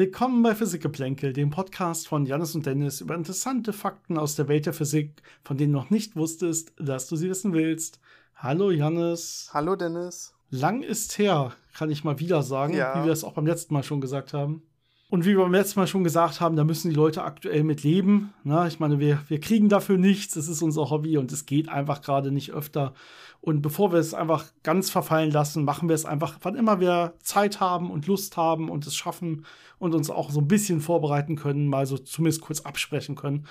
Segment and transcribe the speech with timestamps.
[0.00, 4.64] Willkommen bei Physikgeplänkel, dem Podcast von Janis und Dennis über interessante Fakten aus der Welt
[4.64, 8.00] der Physik, von denen du noch nicht wusstest, dass du sie wissen willst.
[8.34, 9.50] Hallo Janis.
[9.52, 10.32] Hallo Dennis.
[10.48, 12.98] Lang ist her, kann ich mal wieder sagen, Ja.
[12.98, 14.62] wie wir es auch beim letzten Mal schon gesagt haben.
[15.10, 17.82] Und wie wir beim letzten Mal schon gesagt haben, da müssen die Leute aktuell mit
[17.82, 18.32] leben.
[18.44, 21.68] Na, ich meine, wir, wir kriegen dafür nichts, es ist unser Hobby und es geht
[21.68, 22.94] einfach gerade nicht öfter.
[23.40, 27.14] Und bevor wir es einfach ganz verfallen lassen, machen wir es einfach, wann immer wir
[27.22, 29.44] Zeit haben und Lust haben und es schaffen
[29.80, 33.46] und uns auch so ein bisschen vorbereiten können, mal so zumindest kurz absprechen können.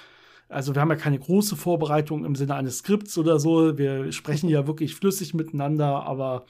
[0.48, 3.78] Also wir haben ja keine große Vorbereitung im Sinne eines Skripts oder so.
[3.78, 6.46] Wir sprechen ja wirklich flüssig miteinander, aber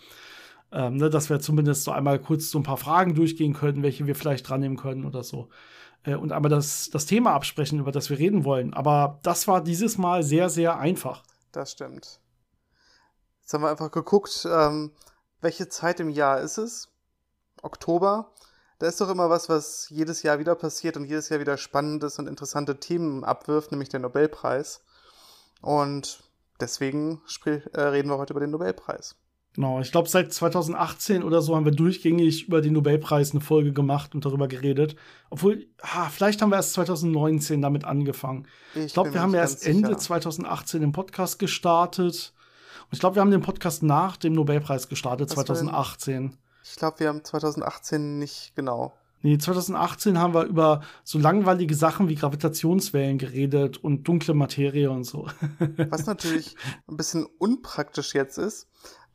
[0.72, 4.06] ähm, ne, dass wir zumindest so einmal kurz so ein paar Fragen durchgehen können, welche
[4.08, 5.50] wir vielleicht dran nehmen können oder so.
[6.04, 8.74] Äh, und einmal das, das Thema absprechen, über das wir reden wollen.
[8.74, 11.24] Aber das war dieses Mal sehr, sehr einfach.
[11.52, 12.20] Das stimmt.
[13.42, 14.92] Jetzt haben wir einfach geguckt, ähm,
[15.42, 16.90] welche Zeit im Jahr ist es?
[17.62, 18.32] Oktober.
[18.78, 22.18] Da ist doch immer was, was jedes Jahr wieder passiert und jedes Jahr wieder spannendes
[22.20, 24.84] und interessante Themen abwirft, nämlich der Nobelpreis.
[25.62, 26.24] Und
[26.62, 29.16] deswegen äh, reden wir heute über den Nobelpreis.
[29.60, 33.74] Genau, ich glaube, seit 2018 oder so haben wir durchgängig über den Nobelpreis eine Folge
[33.74, 34.96] gemacht und darüber geredet.
[35.30, 38.48] Obwohl, ah, vielleicht haben wir erst 2019 damit angefangen.
[38.74, 40.00] Ich glaube, bin wir haben erst ganz Ende sicher.
[40.00, 42.32] 2018 den Podcast gestartet.
[42.84, 46.38] Und ich glaube, wir haben den Podcast nach dem Nobelpreis gestartet, Was war denn- 2018.
[46.64, 48.94] Ich glaube, wir haben 2018 nicht genau.
[49.22, 55.04] Nee, 2018 haben wir über so langweilige Sachen wie Gravitationswellen geredet und dunkle Materie und
[55.04, 55.28] so.
[55.90, 56.56] Was natürlich
[56.88, 58.70] ein bisschen unpraktisch jetzt ist,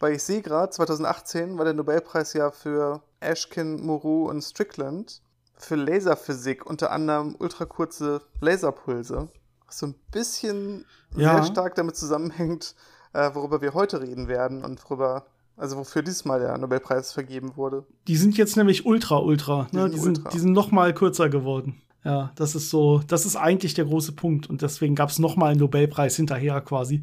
[0.05, 5.23] weil ich sehe gerade, 2018 war der Nobelpreis ja für Ashkin, Moreau und Strickland
[5.57, 9.29] für Laserphysik, unter anderem ultrakurze Laserpulse.
[9.67, 10.85] Was so ein bisschen
[11.17, 11.35] Ja.
[11.43, 12.75] sehr stark damit zusammenhängt,
[13.14, 15.25] äh, worüber wir heute reden werden und worüber,
[15.57, 17.85] also wofür diesmal der Nobelpreis vergeben wurde.
[18.07, 19.69] Die sind jetzt nämlich ultra, ultra.
[19.73, 19.83] Die Ne?
[19.85, 20.31] sind Die sind, ultra.
[20.31, 21.81] die sind noch mal kürzer geworden.
[22.05, 24.51] Ja, das ist so, das ist eigentlich der große Punkt.
[24.51, 27.03] Und deswegen gab es noch mal einen Nobelpreis hinterher quasi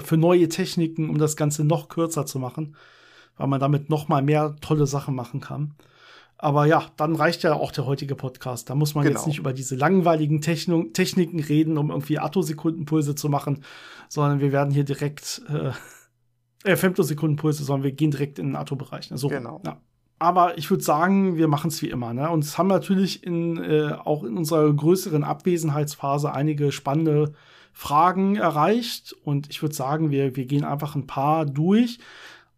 [0.00, 2.76] für neue Techniken, um das Ganze noch kürzer zu machen,
[3.36, 5.74] weil man damit noch mal mehr tolle Sachen machen kann.
[6.40, 8.70] Aber ja, dann reicht ja auch der heutige Podcast.
[8.70, 9.16] Da muss man Genau.
[9.18, 13.64] jetzt nicht über diese langweiligen Techno Techniken reden, um irgendwie Attosekundenpulse zu machen,
[14.08, 15.72] sondern wir werden hier direkt äh,
[16.64, 19.10] äh, Femtosekundenpulse, sondern wir gehen direkt in den Attobereich.
[19.10, 19.18] Ne?
[19.18, 19.60] So, Genau.
[19.66, 19.80] Ja.
[20.20, 22.12] Aber ich würde sagen, wir machen es wie immer.
[22.12, 22.28] Ne?
[22.28, 27.34] Und es haben natürlich in, äh, auch in unserer größeren Abwesenheitsphase einige spannende
[27.78, 29.14] Fragen erreicht.
[29.22, 32.00] Und ich würde sagen, wir, wir gehen einfach ein paar durch.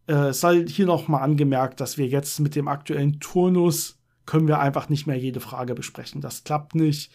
[0.07, 4.49] Äh, es sei hier noch mal angemerkt, dass wir jetzt mit dem aktuellen Turnus können
[4.49, 6.23] wir einfach nicht mehr jede Frage besprechen.
[6.23, 7.13] Das klappt nicht.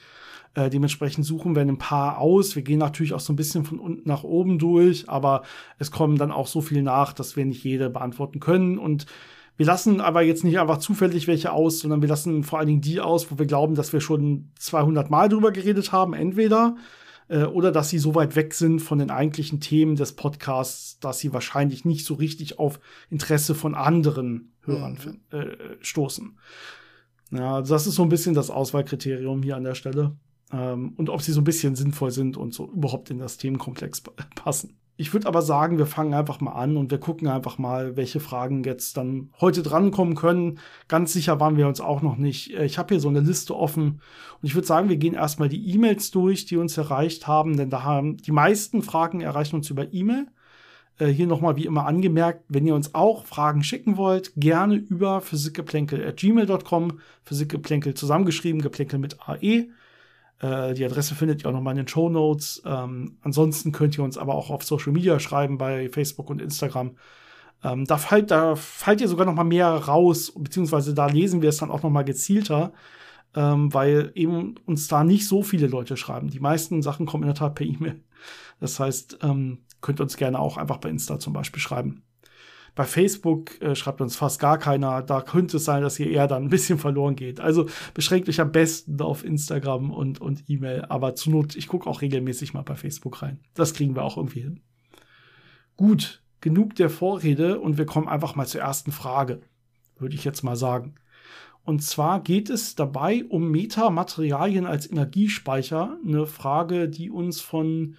[0.54, 2.56] Äh, dementsprechend suchen wir ein paar aus.
[2.56, 5.42] Wir gehen natürlich auch so ein bisschen von unten nach oben durch, aber
[5.80, 8.78] es kommen dann auch so viel nach, dass wir nicht jede beantworten können.
[8.78, 9.08] Und
[9.58, 12.82] wir lassen aber jetzt nicht einfach zufällig welche aus, sondern wir lassen vor allen Dingen
[12.82, 16.76] die aus, wo wir glauben, dass wir schon 200 Mal drüber geredet haben, entweder
[17.28, 21.20] äh, oder dass sie so weit weg sind von den eigentlichen Themen des Podcasts, dass
[21.20, 26.38] sie wahrscheinlich nicht so richtig auf Interesse von anderen Hörern fin- äh, stoßen.
[27.32, 30.16] Ja, das ist so ein bisschen das Auswahlkriterium hier an der Stelle.
[30.52, 34.02] Ähm, und ob sie so ein bisschen sinnvoll sind und so überhaupt in das Themenkomplex
[34.02, 34.78] pa- passen.
[34.98, 38.22] Ich würde aber sagen, wir fangen einfach mal an und wir gucken einfach mal, welche
[38.22, 40.60] Fragen jetzt dann heute drankommen können.
[40.88, 42.54] Ganz sicher waren wir uns auch noch nicht.
[42.54, 44.00] Äh, Ich habe hier so eine Liste offen
[44.42, 47.70] und ich würde sagen, wir gehen erstmal die E-Mails durch, die uns erreicht haben, denn
[47.70, 50.28] da haben die meisten Fragen erreichen uns über E-Mail.
[50.98, 55.20] Äh, hier nochmal wie immer angemerkt, wenn ihr uns auch Fragen schicken wollt, gerne über
[55.20, 59.68] physikgeplänkel.gmail.com, Physikgeplänkel zusammengeschrieben, geplänkel mit AE.
[60.40, 62.62] Äh, die Adresse findet ihr auch nochmal in den Show Notes.
[62.66, 66.98] Ähm, ansonsten könnt ihr uns aber auch auf Social Media schreiben, bei Facebook und Instagram.
[67.64, 71.50] Ähm, da, fallt, da fallt ihr sogar noch mal mehr raus, beziehungsweise da lesen wir
[71.50, 72.74] es dann auch noch mal gezielter,
[73.36, 76.30] ähm, weil eben uns da nicht so viele Leute schreiben.
[76.30, 78.04] Die meisten Sachen kommen in der Tat per E-Mail.
[78.60, 82.04] Das heißt, ähm, könnt ihr uns gerne auch einfach bei Insta zum Beispiel schreiben.
[82.76, 85.02] Bei Facebook äh, schreibt uns fast gar keiner.
[85.02, 87.40] Da könnte es sein, dass ihr eher dann ein bisschen verloren geht.
[87.40, 90.86] Also beschränkt euch am besten auf Instagram und, und E-Mail.
[90.90, 93.40] Aber zur Not, ich gucke auch regelmäßig mal bei Facebook rein.
[93.54, 94.60] Das kriegen wir auch irgendwie hin.
[95.78, 99.42] Gut, genug der Vorrede und wir kommen einfach mal zur ersten Frage,
[99.98, 100.96] würde ich jetzt mal sagen.
[101.64, 105.98] Und zwar geht es dabei um Metamaterialien als Energiespeicher.
[106.06, 107.96] Eine Frage, die uns von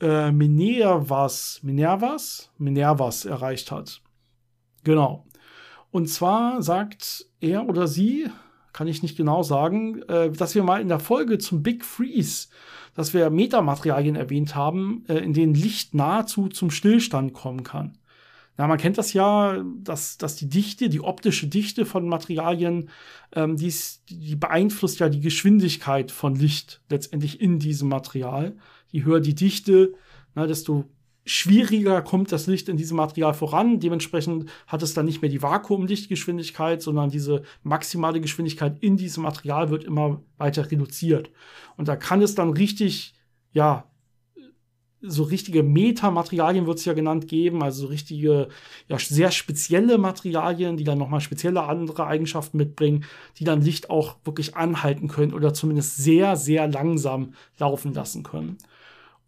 [0.00, 4.00] äh, Minervas, Minervas, Minervas erreicht hat.
[4.84, 5.26] Genau.
[5.90, 8.28] Und zwar sagt er oder sie,
[8.72, 12.48] kann ich nicht genau sagen, äh, dass wir mal in der Folge zum Big Freeze,
[12.94, 17.96] dass wir Metamaterialien erwähnt haben, äh, in denen Licht nahezu zum Stillstand kommen kann.
[18.58, 22.88] Ja, man kennt das ja, dass, dass die Dichte, die optische Dichte von Materialien,
[23.34, 23.72] ähm, die,
[24.08, 28.56] die beeinflusst ja die Geschwindigkeit von Licht letztendlich in diesem Material.
[28.90, 29.94] Je höher die Dichte,
[30.34, 30.84] na, desto
[31.24, 33.80] schwieriger kommt das Licht in diesem Material voran.
[33.80, 39.70] Dementsprechend hat es dann nicht mehr die Vakuumlichtgeschwindigkeit, sondern diese maximale Geschwindigkeit in diesem Material
[39.70, 41.30] wird immer weiter reduziert.
[41.76, 43.14] Und da kann es dann richtig,
[43.52, 43.90] ja,
[45.02, 48.48] so richtige Metamaterialien wird es ja genannt geben, also so richtige,
[48.88, 53.04] ja, sehr spezielle Materialien, die dann nochmal spezielle andere Eigenschaften mitbringen,
[53.38, 58.58] die dann Licht auch wirklich anhalten können oder zumindest sehr, sehr langsam laufen lassen können.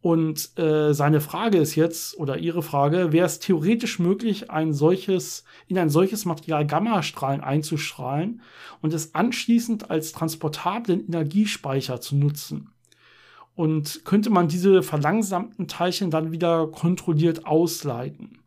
[0.01, 5.45] Und äh, seine Frage ist jetzt, oder ihre Frage, wäre es theoretisch möglich, ein solches,
[5.67, 8.41] in ein solches Material Gammastrahlen einzustrahlen
[8.81, 12.71] und es anschließend als transportablen Energiespeicher zu nutzen?
[13.59, 18.39] Und könnte man diese verlangsamten Teilchen dann wieder kontrolliert ausleiten?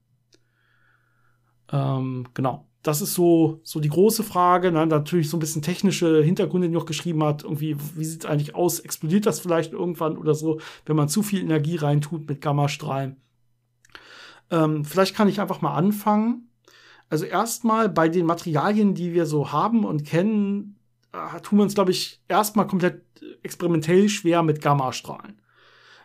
[1.69, 2.69] Ähm, genau.
[2.81, 4.71] Das ist so, so die große Frage.
[4.71, 4.85] Ne?
[4.85, 7.43] Natürlich so ein bisschen technische Hintergründe, die noch geschrieben hat.
[7.43, 8.79] Irgendwie, wie sieht es eigentlich aus?
[8.79, 13.17] Explodiert das vielleicht irgendwann oder so, wenn man zu viel Energie reintut mit Gammastrahlen?
[14.49, 16.47] Ähm, vielleicht kann ich einfach mal anfangen.
[17.09, 20.79] Also erstmal bei den Materialien, die wir so haben und kennen,
[21.11, 23.10] äh, tun wir uns, glaube ich, erstmal komplett
[23.43, 25.41] experimentell schwer mit Gammastrahlen.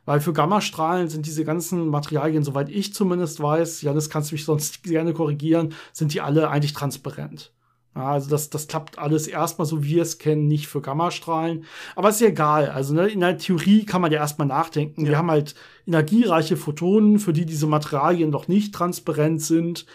[0.05, 4.37] Weil für Gammastrahlen sind diese ganzen Materialien, soweit ich zumindest weiß, ja, das kannst du
[4.37, 7.53] mich sonst gerne korrigieren, sind die alle eigentlich transparent.
[7.97, 11.65] Ja, also das, das klappt alles erstmal so, wie wir es kennen, nicht für Gammastrahlen.
[11.97, 12.69] Aber ist ja egal.
[12.69, 15.03] Also ne, in der Theorie kann man ja erstmal nachdenken.
[15.03, 15.13] Ja.
[15.13, 15.55] Wir haben halt
[15.87, 19.87] energiereiche Photonen, für die diese Materialien noch nicht transparent sind.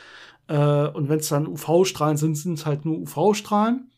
[0.47, 3.90] Äh, und wenn es dann UV-Strahlen sind, sind es halt nur UV-Strahlen.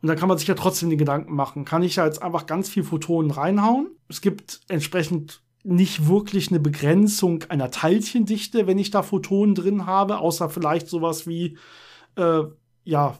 [0.00, 2.46] Und dann kann man sich ja trotzdem die Gedanken machen, kann ich da jetzt einfach
[2.46, 3.88] ganz viel Photonen reinhauen?
[4.08, 10.18] Es gibt entsprechend nicht wirklich eine Begrenzung einer Teilchendichte, wenn ich da Photonen drin habe,
[10.18, 11.58] außer vielleicht sowas wie,
[12.16, 12.42] äh,
[12.84, 13.18] ja,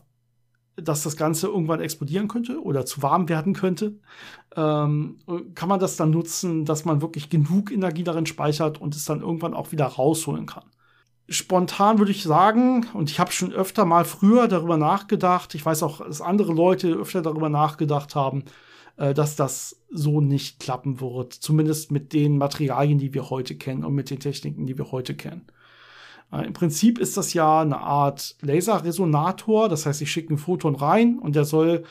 [0.77, 3.99] dass das Ganze irgendwann explodieren könnte oder zu warm werden könnte.
[4.55, 5.19] Ähm,
[5.57, 9.21] kann man das dann nutzen, dass man wirklich genug Energie darin speichert und es dann
[9.21, 10.65] irgendwann auch wieder rausholen kann
[11.29, 15.83] spontan würde ich sagen, und ich habe schon öfter mal früher darüber nachgedacht, ich weiß
[15.83, 18.45] auch, dass andere Leute öfter darüber nachgedacht haben,
[18.97, 21.33] äh, dass das so nicht klappen wird.
[21.33, 25.15] Zumindest mit den Materialien, die wir heute kennen und mit den Techniken, die wir heute
[25.15, 25.47] kennen.
[26.33, 30.77] Äh, Im Prinzip ist das ja eine Art Laserresonator, das heißt, ich schicke ein Photon
[30.77, 31.85] rein und der soll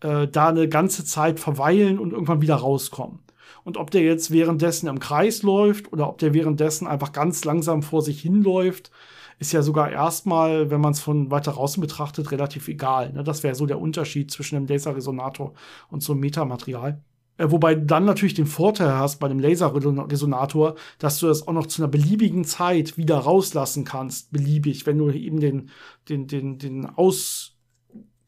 [0.00, 3.23] äh, da eine ganze Zeit verweilen und irgendwann wieder rauskommen.
[3.64, 7.82] Und ob der jetzt währenddessen im Kreis läuft oder ob der währenddessen einfach ganz langsam
[7.82, 8.90] vor sich hinläuft,
[9.38, 13.12] ist ja sogar erstmal, wenn man es von weiter draußen betrachtet, relativ egal.
[13.12, 13.24] Ne?
[13.24, 15.54] Das wäre so der Unterschied zwischen dem Laserresonator
[15.90, 17.02] und so einem Metamaterial.
[17.36, 21.52] Äh, wobei du dann natürlich den Vorteil hast bei dem Laserresonator, dass du das auch
[21.52, 25.70] noch zu einer beliebigen Zeit wieder rauslassen kannst, beliebig, wenn du eben den,
[26.08, 27.53] den, den, den Aus,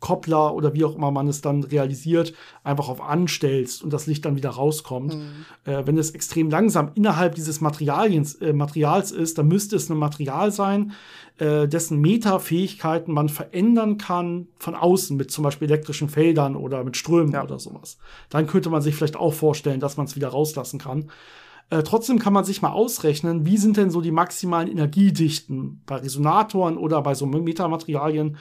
[0.00, 2.34] Koppler oder wie auch immer man es dann realisiert,
[2.64, 5.14] einfach auf anstellst und das Licht dann wieder rauskommt.
[5.14, 5.44] Mhm.
[5.64, 9.96] Äh, wenn es extrem langsam innerhalb dieses Materialiens, äh, Materials ist, dann müsste es ein
[9.96, 10.92] Material sein,
[11.38, 16.96] äh, dessen Metafähigkeiten man verändern kann von außen mit zum Beispiel elektrischen Feldern oder mit
[16.96, 17.42] Strömen ja.
[17.42, 17.98] oder sowas.
[18.28, 21.10] Dann könnte man sich vielleicht auch vorstellen, dass man es wieder rauslassen kann.
[21.68, 25.96] Äh, trotzdem kann man sich mal ausrechnen, wie sind denn so die maximalen Energiedichten bei
[25.96, 28.36] Resonatoren oder bei so Metamaterialien,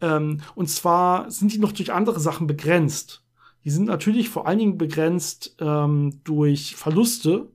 [0.00, 3.22] ähm, und zwar sind die noch durch andere Sachen begrenzt.
[3.64, 7.48] Die sind natürlich vor allen Dingen begrenzt ähm, durch Verluste,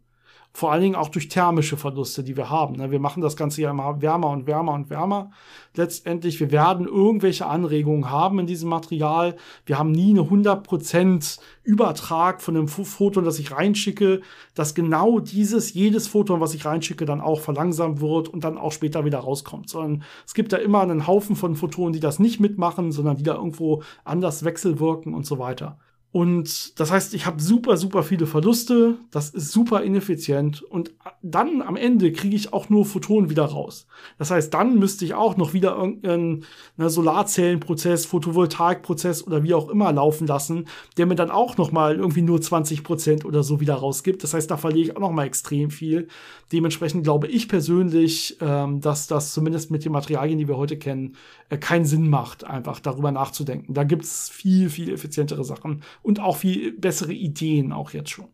[0.56, 2.78] vor allen Dingen auch durch thermische Verluste, die wir haben.
[2.78, 2.90] Ne?
[2.90, 5.32] Wir machen das Ganze ja immer wärmer und wärmer und wärmer.
[5.76, 9.36] Letztendlich, wir werden irgendwelche Anregungen haben in diesem Material.
[9.66, 14.22] Wir haben nie eine 100% Übertrag von einem Photon, das ich reinschicke,
[14.54, 18.72] dass genau dieses, jedes Photon, was ich reinschicke, dann auch verlangsamt wird und dann auch
[18.72, 19.68] später wieder rauskommt.
[19.68, 23.24] Sondern es gibt da immer einen Haufen von Photonen, die das nicht mitmachen, sondern die
[23.24, 25.78] da irgendwo anders wechselwirken und so weiter.
[26.16, 28.96] Und das heißt, ich habe super, super viele Verluste.
[29.12, 30.64] Das ist super ineffizient.
[30.64, 33.86] Und dann am Ende kriege ich auch nur Photonen wieder raus.
[34.18, 36.46] Das heißt, dann müsste ich auch noch wieder irgendeinen
[36.78, 41.98] ne, Solarzellenprozess, Photovoltaikprozess oder wie auch immer laufen lassen, der mir dann auch noch mal
[41.98, 44.24] irgendwie nur 20 Prozent oder so wieder rausgibt.
[44.24, 46.08] Das heißt, da verliere ich auch noch mal extrem viel.
[46.54, 51.18] Dementsprechend glaube ich persönlich, ähm, dass das zumindest mit den Materialien, die wir heute kennen,
[51.50, 53.74] äh, keinen Sinn macht, einfach darüber nachzudenken.
[53.74, 58.30] Da gibt es viel, viel effizientere Sachen und auch viel bessere Ideen auch jetzt schon.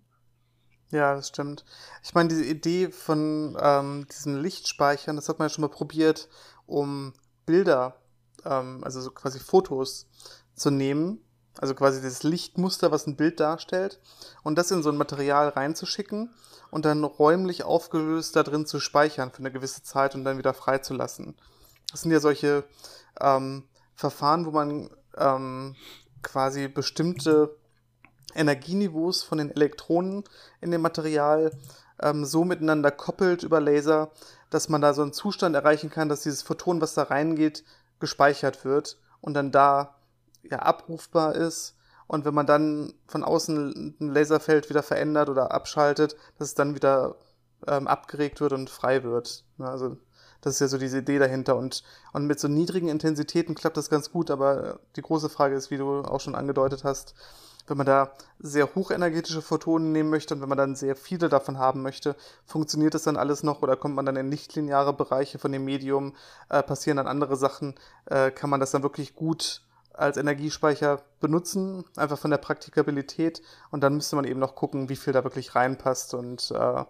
[0.92, 1.64] Ja, das stimmt.
[2.04, 6.28] Ich meine, diese Idee von ähm, diesen Lichtspeichern, das hat man ja schon mal probiert,
[6.66, 7.14] um
[7.46, 7.96] Bilder,
[8.46, 10.10] ähm, also so quasi Fotos
[10.54, 11.22] zu nehmen
[11.60, 14.00] also quasi das Lichtmuster, was ein Bild darstellt,
[14.44, 16.34] und das in so ein Material reinzuschicken
[16.70, 20.54] und dann räumlich aufgelöst da drin zu speichern für eine gewisse Zeit und dann wieder
[20.54, 21.36] freizulassen.
[21.92, 22.64] Das sind ja solche
[23.20, 23.64] ähm,
[23.96, 25.76] Verfahren, wo man ähm,
[26.22, 27.56] quasi bestimmte
[28.34, 30.24] Energieniveaus von den Elektronen
[30.62, 31.52] in dem Material
[32.02, 34.12] ähm, so miteinander koppelt über Laser,
[34.50, 37.64] dass man da so einen Zustand erreichen kann, dass dieses Photon, was da reingeht,
[38.00, 39.96] gespeichert wird und dann da
[40.44, 41.76] ja abrufbar ist.
[42.08, 46.76] Und wenn man dann von außen ein Laserfeld wieder verändert oder abschaltet, dass es dann
[46.76, 47.16] wieder
[47.68, 49.46] ähm, abgeregt wird und frei wird.
[49.60, 49.98] Also
[50.42, 51.56] das ist ja so diese Idee dahinter.
[51.56, 51.84] Und,
[52.14, 55.78] und mit so niedrigen Intensitäten klappt das ganz gut, aber die große Frage ist, wie
[55.78, 57.14] du auch schon angedeutet hast,
[57.68, 61.58] wenn man da sehr hochenergetische Photonen nehmen möchte und wenn man dann sehr viele davon
[61.58, 65.52] haben möchte, funktioniert das dann alles noch oder kommt man dann in nichtlineare Bereiche von
[65.52, 66.14] dem Medium,
[66.50, 69.62] äh, passieren dann andere Sachen, äh, kann man das dann wirklich gut
[69.94, 73.42] als Energiespeicher benutzen, einfach von der Praktikabilität?
[73.70, 76.14] Und dann müsste man eben noch gucken, wie viel da wirklich reinpasst.
[76.14, 76.84] Und äh,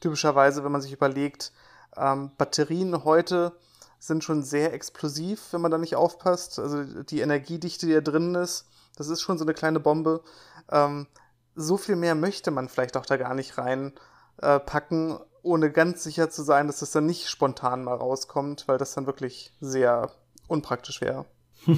[0.00, 1.52] typischerweise, wenn man sich überlegt,
[1.96, 3.52] ähm, Batterien heute
[3.98, 6.58] sind schon sehr explosiv, wenn man da nicht aufpasst.
[6.58, 10.22] Also die Energiedichte, die da drin ist, das ist schon so eine kleine Bombe.
[10.70, 11.06] Ähm,
[11.54, 16.30] so viel mehr möchte man vielleicht auch da gar nicht reinpacken, äh, ohne ganz sicher
[16.30, 20.10] zu sein, dass das dann nicht spontan mal rauskommt, weil das dann wirklich sehr
[20.48, 21.26] unpraktisch wäre.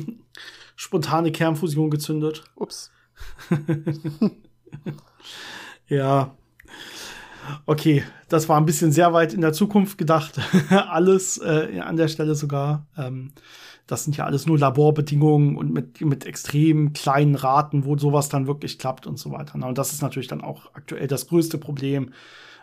[0.76, 2.44] Spontane Kernfusion gezündet.
[2.54, 2.90] Ups.
[5.88, 6.37] ja,
[7.67, 10.41] Okay, das war ein bisschen sehr weit in der Zukunft gedacht.
[10.71, 12.87] alles äh, an der Stelle sogar.
[12.97, 13.33] Ähm,
[13.87, 18.47] das sind ja alles nur Laborbedingungen und mit, mit extrem kleinen Raten, wo sowas dann
[18.47, 19.55] wirklich klappt und so weiter.
[19.55, 22.12] Und das ist natürlich dann auch aktuell das größte Problem.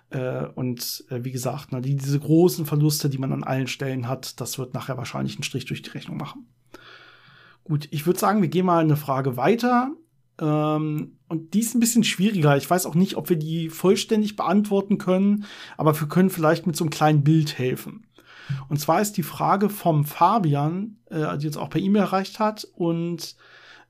[0.10, 4.08] Äh, und äh, wie gesagt, na, die, diese großen Verluste, die man an allen Stellen
[4.08, 6.48] hat, das wird nachher wahrscheinlich einen Strich durch die Rechnung machen.
[7.64, 9.92] Gut, ich würde sagen, wir gehen mal eine Frage weiter.
[10.44, 12.58] Ähm, und die ist ein bisschen schwieriger.
[12.58, 15.46] Ich weiß auch nicht, ob wir die vollständig beantworten können,
[15.78, 18.08] aber wir können vielleicht mit so einem kleinen Bild helfen.
[18.68, 22.68] Und zwar ist die Frage vom Fabian, äh, die jetzt auch per E-Mail erreicht hat,
[22.76, 23.38] und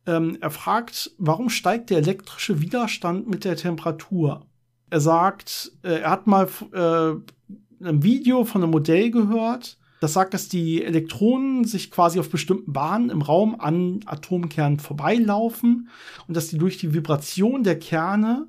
[0.06, 4.46] ähm, er fragt, warum steigt der elektrische Widerstand mit der Temperatur?
[4.92, 10.34] Er sagt, äh, er hat mal äh, ein Video von einem Modell gehört, das sagt,
[10.34, 15.88] dass die Elektronen sich quasi auf bestimmten Bahnen im Raum an Atomkernen vorbeilaufen
[16.28, 18.48] und dass die durch die Vibration der Kerne,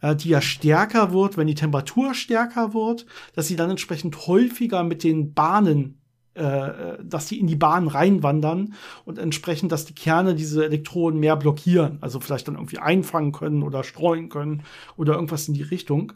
[0.00, 4.82] äh, die ja stärker wird, wenn die Temperatur stärker wird, dass sie dann entsprechend häufiger
[4.82, 6.00] mit den Bahnen
[6.34, 8.74] äh, dass die in die Bahn reinwandern
[9.04, 13.62] und entsprechend, dass die Kerne diese Elektronen mehr blockieren, also vielleicht dann irgendwie einfangen können
[13.62, 14.64] oder streuen können
[14.96, 16.12] oder irgendwas in die Richtung,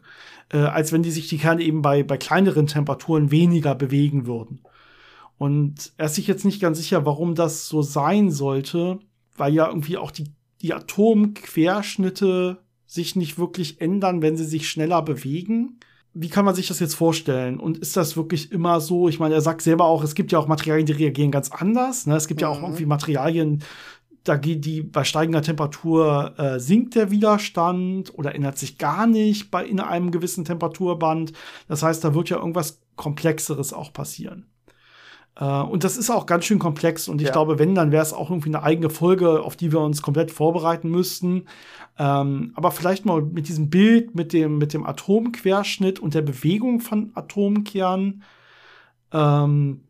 [0.49, 4.61] äh, als wenn die sich die Kerne eben bei, bei kleineren Temperaturen weniger bewegen würden.
[5.37, 8.99] Und er ist sich jetzt nicht ganz sicher, warum das so sein sollte,
[9.35, 15.01] weil ja irgendwie auch die, die Atomquerschnitte sich nicht wirklich ändern, wenn sie sich schneller
[15.01, 15.79] bewegen.
[16.13, 17.59] Wie kann man sich das jetzt vorstellen?
[17.59, 19.09] Und ist das wirklich immer so?
[19.09, 22.05] Ich meine, er sagt selber auch, es gibt ja auch Materialien, die reagieren ganz anders.
[22.05, 22.15] Ne?
[22.15, 22.43] Es gibt mhm.
[22.43, 22.65] ja auch mhm.
[22.65, 23.63] irgendwie Materialien,
[24.23, 29.51] da geht die bei steigender Temperatur äh, sinkt der Widerstand oder ändert sich gar nicht
[29.51, 31.33] bei in einem gewissen Temperaturband.
[31.67, 34.45] Das heißt, da wird ja irgendwas Komplexeres auch passieren.
[35.35, 37.07] Äh, und das ist auch ganz schön komplex.
[37.07, 37.33] Und ich ja.
[37.33, 40.31] glaube, wenn, dann wäre es auch irgendwie eine eigene Folge, auf die wir uns komplett
[40.31, 41.45] vorbereiten müssten.
[41.97, 46.79] Ähm, aber vielleicht mal mit diesem Bild, mit dem, mit dem Atomquerschnitt und der Bewegung
[46.79, 48.23] von Atomkernen.
[49.11, 49.81] Ähm,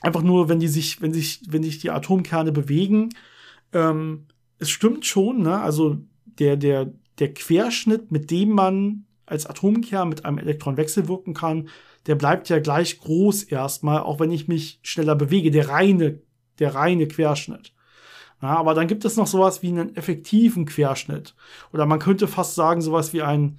[0.00, 3.10] einfach nur, wenn die sich, wenn sich, wenn sich die Atomkerne bewegen.
[3.72, 4.26] Ähm,
[4.58, 5.60] es stimmt schon, ne?
[5.60, 11.68] Also der, der, der Querschnitt, mit dem man als Atomkern mit einem Elektron wechselwirken kann,
[12.06, 16.20] der bleibt ja gleich groß erstmal, auch wenn ich mich schneller bewege, der reine,
[16.58, 17.72] der reine Querschnitt.
[18.42, 21.34] Ja, aber dann gibt es noch sowas wie einen effektiven Querschnitt.
[21.72, 23.58] Oder man könnte fast sagen, sowas wie ein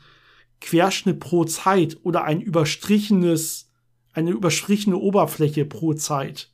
[0.59, 3.69] Querschnitt pro Zeit oder ein überstrichenes,
[4.13, 6.51] eine überstrichene Oberfläche pro Zeit,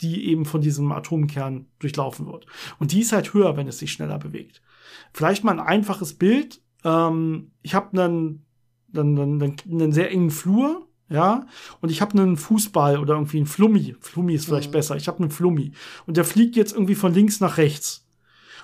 [0.00, 2.46] die eben von diesem Atomkern durchlaufen wird.
[2.80, 4.60] Und die ist halt höher, wenn es sich schneller bewegt.
[5.12, 6.60] Vielleicht mal ein einfaches Bild.
[6.84, 8.44] Ähm, ich habe einen,
[8.92, 11.46] einen, einen, einen sehr engen Flur ja,
[11.80, 13.96] und ich habe einen Fußball oder irgendwie einen Flummi.
[14.00, 14.72] Flummi ist vielleicht mhm.
[14.72, 14.96] besser.
[14.96, 15.72] Ich habe einen Flummi.
[16.06, 18.06] Und der fliegt jetzt irgendwie von links nach rechts.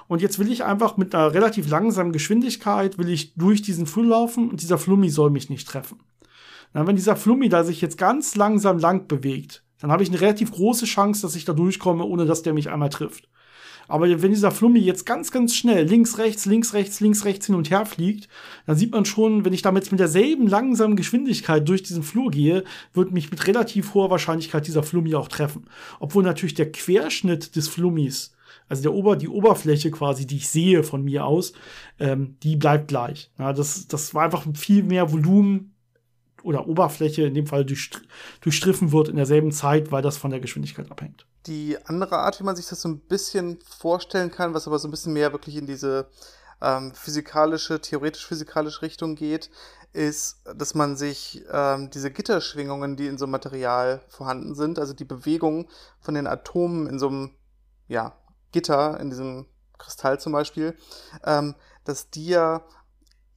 [0.06, 4.04] Und jetzt will ich einfach mit einer relativ langsamen Geschwindigkeit, will ich durch diesen Flur
[4.04, 5.98] laufen und dieser Flummi soll mich nicht treffen.
[6.74, 10.20] Na, wenn dieser Flummi da sich jetzt ganz langsam lang bewegt, dann habe ich eine
[10.20, 13.28] relativ große Chance, dass ich da durchkomme, ohne dass der mich einmal trifft.
[13.88, 17.54] Aber wenn dieser Flummi jetzt ganz, ganz schnell links, rechts, links, rechts, links, rechts hin
[17.54, 18.28] und her fliegt,
[18.66, 22.64] dann sieht man schon, wenn ich damit mit derselben langsamen Geschwindigkeit durch diesen Flur gehe,
[22.92, 25.66] wird mich mit relativ hoher Wahrscheinlichkeit dieser Flummi auch treffen.
[26.00, 28.34] Obwohl natürlich der Querschnitt des Flummis
[28.68, 31.52] Also der Ober, die Oberfläche quasi, die ich sehe von mir aus,
[31.98, 33.30] ähm, die bleibt gleich.
[33.38, 35.73] Ja, das, das war einfach viel mehr Volumen
[36.44, 40.90] oder Oberfläche, in dem Fall durchstriffen wird in derselben Zeit, weil das von der Geschwindigkeit
[40.90, 41.26] abhängt.
[41.46, 44.88] Die andere Art, wie man sich das so ein bisschen vorstellen kann, was aber so
[44.88, 46.08] ein bisschen mehr wirklich in diese
[46.60, 49.50] ähm, physikalische, theoretisch-physikalische Richtung geht,
[49.92, 54.92] ist, dass man sich ähm, diese Gitterschwingungen, die in so einem Material vorhanden sind, also
[54.92, 55.68] die Bewegung
[56.00, 57.30] von den Atomen in so einem
[57.86, 58.16] ja,
[58.52, 59.46] Gitter, in diesem
[59.78, 60.76] Kristall zum Beispiel,
[61.24, 62.64] ähm, dass die ja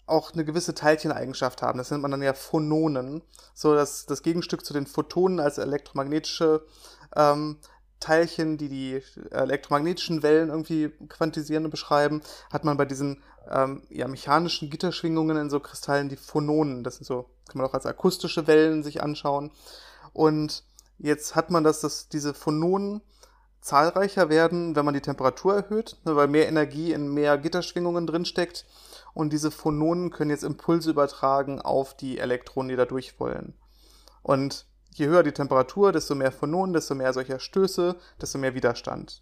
[0.08, 1.78] auch eine gewisse Teilcheneigenschaft haben.
[1.78, 3.22] Das nennt man dann ja Phononen.
[3.54, 6.66] So dass das Gegenstück zu den Photonen als elektromagnetische
[7.16, 7.58] ähm,
[8.00, 12.22] Teilchen, die die elektromagnetischen Wellen irgendwie quantisieren und beschreiben,
[12.52, 16.84] hat man bei diesen ähm, ja, mechanischen Gitterschwingungen in so Kristallen die Phononen.
[16.84, 19.52] Das sind so, kann man auch als akustische Wellen sich anschauen.
[20.14, 20.64] Und
[21.00, 23.02] jetzt hat man das, dass diese Phononen
[23.62, 28.66] zahlreicher werden, wenn man die Temperatur erhöht, ne, weil mehr Energie in mehr Gitterschwingungen drinsteckt.
[29.18, 33.56] Und diese Phononen können jetzt Impulse übertragen auf die Elektronen, die da durch wollen.
[34.22, 39.22] Und Je höher die Temperatur, desto mehr Phononen, desto mehr solcher Stöße, desto mehr Widerstand.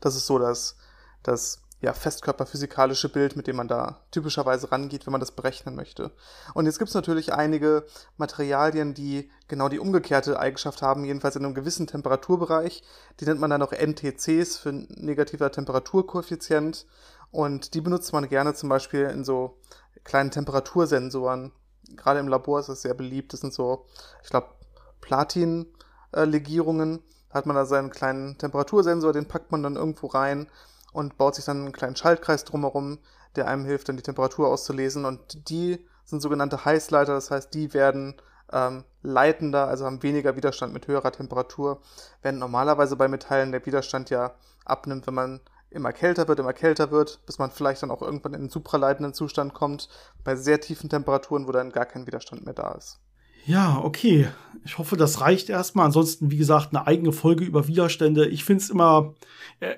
[0.00, 0.76] Das ist so das,
[1.22, 6.10] das ja, festkörperphysikalische Bild, mit dem man da typischerweise rangeht, wenn man das berechnen möchte.
[6.54, 7.86] Und jetzt gibt es natürlich einige
[8.16, 12.82] Materialien, die genau die umgekehrte Eigenschaft haben, jedenfalls in einem gewissen Temperaturbereich.
[13.20, 16.84] Die nennt man dann auch NTCs für negativer Temperaturkoeffizient.
[17.30, 19.58] Und die benutzt man gerne zum Beispiel in so
[20.04, 21.52] kleinen Temperatursensoren.
[21.96, 23.32] Gerade im Labor ist das sehr beliebt.
[23.32, 23.86] Das sind so,
[24.22, 24.48] ich glaube,
[25.00, 27.02] Platin-Legierungen.
[27.28, 30.48] Da hat man da seinen kleinen Temperatursensor, den packt man dann irgendwo rein
[30.92, 32.98] und baut sich dann einen kleinen Schaltkreis drumherum,
[33.36, 35.04] der einem hilft, dann die Temperatur auszulesen.
[35.04, 38.20] Und die sind sogenannte Heißleiter, das heißt, die werden
[38.52, 41.80] ähm, leitender, also haben weniger Widerstand mit höherer Temperatur,
[42.22, 44.34] während normalerweise bei Metallen der Widerstand ja
[44.64, 48.34] abnimmt, wenn man immer kälter wird, immer kälter wird, bis man vielleicht dann auch irgendwann
[48.34, 49.88] in einen supraleitenden Zustand kommt,
[50.24, 53.00] bei sehr tiefen Temperaturen, wo dann gar kein Widerstand mehr da ist.
[53.46, 54.28] Ja, okay.
[54.64, 55.86] Ich hoffe, das reicht erstmal.
[55.86, 58.26] Ansonsten, wie gesagt, eine eigene Folge über Widerstände.
[58.28, 59.14] Ich finde es immer.
[59.60, 59.76] Äh,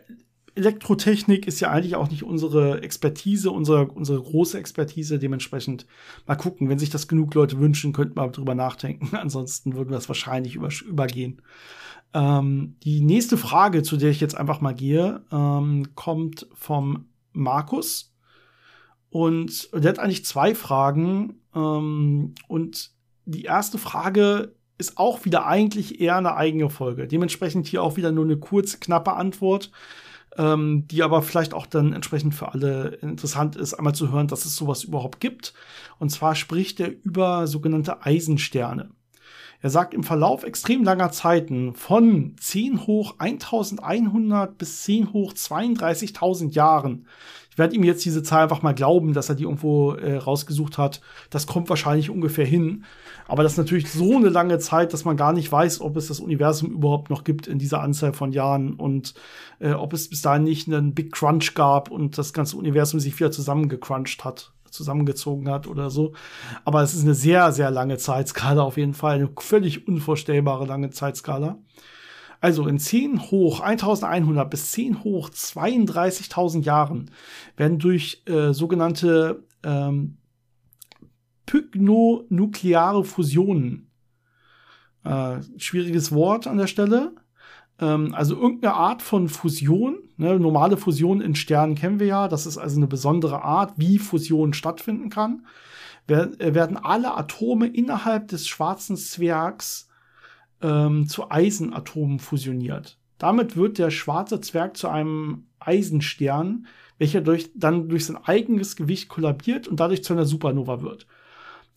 [0.55, 5.19] Elektrotechnik ist ja eigentlich auch nicht unsere Expertise, unsere, unsere große Expertise.
[5.19, 5.87] Dementsprechend
[6.27, 9.17] mal gucken, wenn sich das genug Leute wünschen, könnten wir drüber nachdenken.
[9.17, 11.41] Ansonsten würden wir es wahrscheinlich über, übergehen.
[12.15, 18.15] Ähm, die nächste Frage, zu der ich jetzt einfach mal gehe, ähm, kommt vom Markus.
[19.11, 21.41] Und der hat eigentlich zwei Fragen.
[21.55, 22.91] Ähm, und
[23.25, 27.07] die erste Frage ist auch wieder eigentlich eher eine eigene Folge.
[27.07, 29.71] Dementsprechend hier auch wieder nur eine kurze, knappe Antwort,
[30.37, 34.45] ähm, die aber vielleicht auch dann entsprechend für alle interessant ist, einmal zu hören, dass
[34.45, 35.55] es sowas überhaupt gibt.
[35.99, 38.91] Und zwar spricht er über sogenannte Eisensterne.
[39.63, 46.53] Er sagt, im Verlauf extrem langer Zeiten von 10 hoch 1100 bis 10 hoch 32.000
[46.53, 47.07] Jahren
[47.53, 50.79] ich werde ihm jetzt diese Zahl einfach mal glauben, dass er die irgendwo äh, rausgesucht
[50.79, 51.03] hat.
[51.29, 52.85] Das kommt wahrscheinlich ungefähr hin.
[53.29, 56.09] Aber das ist natürlich so eine lange Zeit, dass man gar nicht weiß, ob es
[56.09, 59.13] das Universum überhaupt noch gibt in dieser Anzahl von Jahren und
[59.59, 63.19] äh, ob es bis dahin nicht einen Big Crunch gab und das ganze Universum sich
[63.19, 66.13] wieder zusammengecrunched hat zusammengezogen hat oder so.
[66.65, 69.17] Aber es ist eine sehr, sehr lange Zeitskala auf jeden Fall.
[69.17, 71.59] Eine völlig unvorstellbare lange Zeitskala.
[72.41, 77.11] Also in 10 hoch 1100 bis 10 hoch 32.000 Jahren
[77.57, 80.17] werden durch äh, sogenannte ähm,
[81.47, 83.93] pygnonukleare Fusionen,
[85.05, 87.15] äh, schwieriges Wort an der Stelle,
[87.79, 92.47] ähm, also irgendeine Art von Fusion, ne, normale Fusion in Sternen kennen wir ja, das
[92.47, 95.47] ist also eine besondere Art, wie Fusion stattfinden kann,
[96.07, 99.89] äh, werden alle Atome innerhalb des schwarzen Zwergs
[100.61, 102.99] ähm, zu Eisenatomen fusioniert.
[103.19, 106.67] Damit wird der schwarze Zwerg zu einem Eisenstern,
[106.99, 111.07] welcher durch, dann durch sein eigenes Gewicht kollabiert und dadurch zu einer Supernova wird.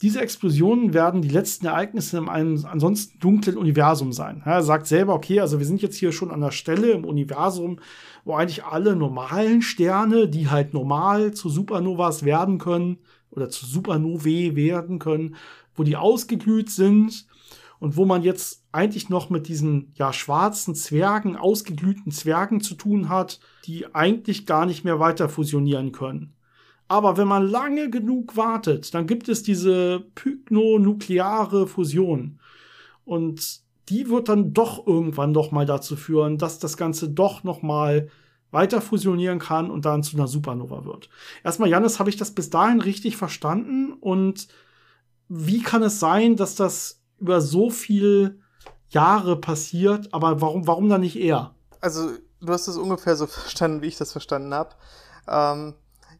[0.01, 4.41] Diese Explosionen werden die letzten Ereignisse in einem ansonsten dunklen Universum sein.
[4.43, 7.79] er sagt selber, okay, also wir sind jetzt hier schon an der Stelle im Universum,
[8.25, 12.97] wo eigentlich alle normalen Sterne, die halt normal zu Supernovas werden können
[13.31, 15.35] oder zu Supernovae werden können,
[15.75, 17.25] wo die ausgeglüht sind
[17.79, 23.07] und wo man jetzt eigentlich noch mit diesen ja schwarzen Zwergen, ausgeglühten Zwergen zu tun
[23.07, 26.34] hat, die eigentlich gar nicht mehr weiter fusionieren können.
[26.87, 32.39] Aber wenn man lange genug wartet, dann gibt es diese pygnonukleare Fusion.
[33.05, 37.61] Und die wird dann doch irgendwann noch mal dazu führen, dass das Ganze doch noch
[37.61, 38.09] mal
[38.51, 41.09] weiter fusionieren kann und dann zu einer Supernova wird.
[41.43, 43.93] Erstmal, Janis, habe ich das bis dahin richtig verstanden?
[43.93, 44.47] Und
[45.27, 48.39] wie kann es sein, dass das über so viel
[48.89, 51.53] Jahre passiert, aber warum, warum dann nicht eher?
[51.81, 54.71] Also du hast es ungefähr so verstanden, wie ich das verstanden habe.
[55.27, 55.73] Ähm,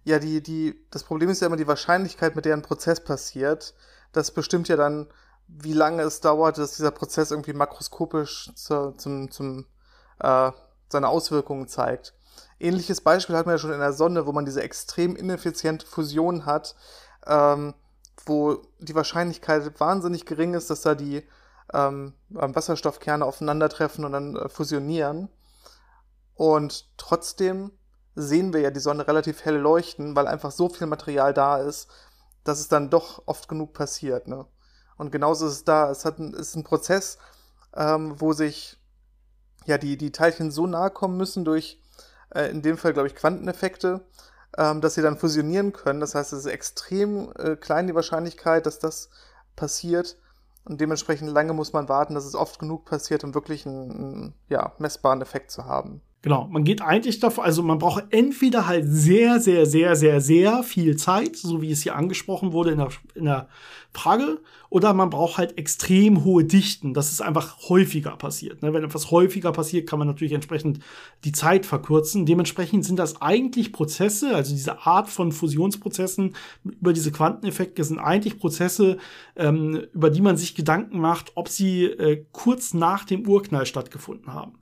[0.06, 3.74] ja, die, die, das Problem ist ja immer die Wahrscheinlichkeit, mit der ein Prozess passiert.
[4.12, 5.08] Das bestimmt ja dann,
[5.48, 9.66] wie lange es dauert, dass dieser Prozess irgendwie makroskopisch zu, zum, zum,
[10.20, 10.52] äh,
[10.90, 12.14] seine Auswirkungen zeigt.
[12.60, 16.46] Ähnliches Beispiel hat man ja schon in der Sonne, wo man diese extrem ineffiziente Fusion
[16.46, 16.76] hat,
[17.26, 17.74] ähm,
[18.28, 21.28] wo die Wahrscheinlichkeit wahnsinnig gering ist, dass da die
[21.74, 25.30] ähm, Wasserstoffkerne aufeinandertreffen und dann äh, fusionieren.
[26.36, 27.72] Und trotzdem
[28.16, 31.90] sehen wir ja die Sonne relativ hell leuchten, weil einfach so viel Material da ist,
[32.44, 34.28] dass es dann doch oft genug passiert.
[34.28, 34.46] Ne?
[34.98, 35.92] Und genauso ist es da.
[35.92, 37.18] Es hat ist ein Prozess,
[37.76, 38.80] ähm, wo sich
[39.66, 41.82] ja die, die Teilchen so nahe kommen müssen durch,
[42.34, 44.02] äh, in dem Fall glaube ich, Quanteneffekte,
[44.58, 46.00] ähm, dass sie dann fusionieren können.
[46.00, 49.10] Das heißt, es ist extrem äh, klein die Wahrscheinlichkeit, dass das
[49.56, 50.18] passiert.
[50.64, 54.34] Und dementsprechend lange muss man warten, dass es oft genug passiert, um wirklich einen, einen
[54.50, 56.02] ja, messbaren Effekt zu haben.
[56.26, 60.64] Genau, man geht eigentlich davon, also man braucht entweder halt sehr, sehr, sehr, sehr, sehr
[60.64, 63.48] viel Zeit, so wie es hier angesprochen wurde in der, in der
[63.94, 64.40] Frage,
[64.72, 68.64] oder man braucht halt extrem hohe Dichten, dass es einfach häufiger passiert.
[68.64, 68.74] Ne?
[68.74, 70.80] Wenn etwas häufiger passiert, kann man natürlich entsprechend
[71.26, 72.26] die Zeit verkürzen.
[72.26, 78.40] Dementsprechend sind das eigentlich Prozesse, also diese Art von Fusionsprozessen über diese Quanteneffekte sind eigentlich
[78.40, 78.98] Prozesse,
[79.36, 84.34] ähm, über die man sich Gedanken macht, ob sie äh, kurz nach dem Urknall stattgefunden
[84.34, 84.54] haben.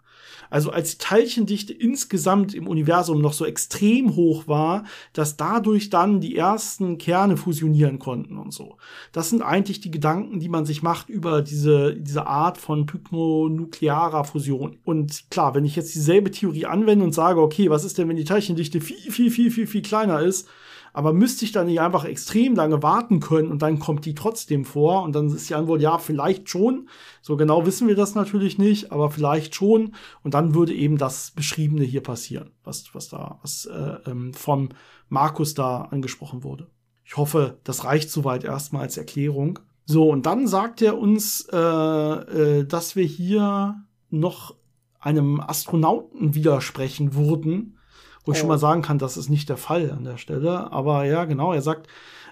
[0.50, 6.22] Also als die Teilchendichte insgesamt im Universum noch so extrem hoch war, dass dadurch dann
[6.22, 8.78] die ersten Kerne fusionieren konnten und so.
[9.12, 14.24] Das sind eigentlich die Gedanken, die man sich macht über diese, diese Art von pykmonuklearer
[14.24, 14.78] Fusion.
[14.84, 18.16] Und klar, wenn ich jetzt dieselbe Theorie anwende und sage, okay, was ist denn, wenn
[18.16, 20.48] die Teilchendichte viel, viel, viel, viel, viel kleiner ist,
[20.94, 24.64] aber müsste ich dann nicht einfach extrem lange warten können und dann kommt die trotzdem
[24.64, 25.02] vor?
[25.02, 26.88] Und dann ist die Antwort ja, vielleicht schon.
[27.22, 29.96] So genau wissen wir das natürlich nicht, aber vielleicht schon.
[30.24, 34.70] Und dann würde eben das Beschriebene hier passieren, was, was da, was äh, ähm, vom
[35.10, 36.68] Markus da angesprochen wurde.
[37.04, 39.60] Ich hoffe, das reicht soweit erstmal als Erklärung.
[39.86, 44.56] So, und dann sagt er uns, äh, äh, dass wir hier noch
[45.00, 47.78] einem Astronauten widersprechen wurden,
[48.26, 48.60] wo ich schon mal oh.
[48.60, 50.72] sagen kann, das ist nicht der Fall an der Stelle.
[50.72, 51.88] Aber ja, genau, er sagt,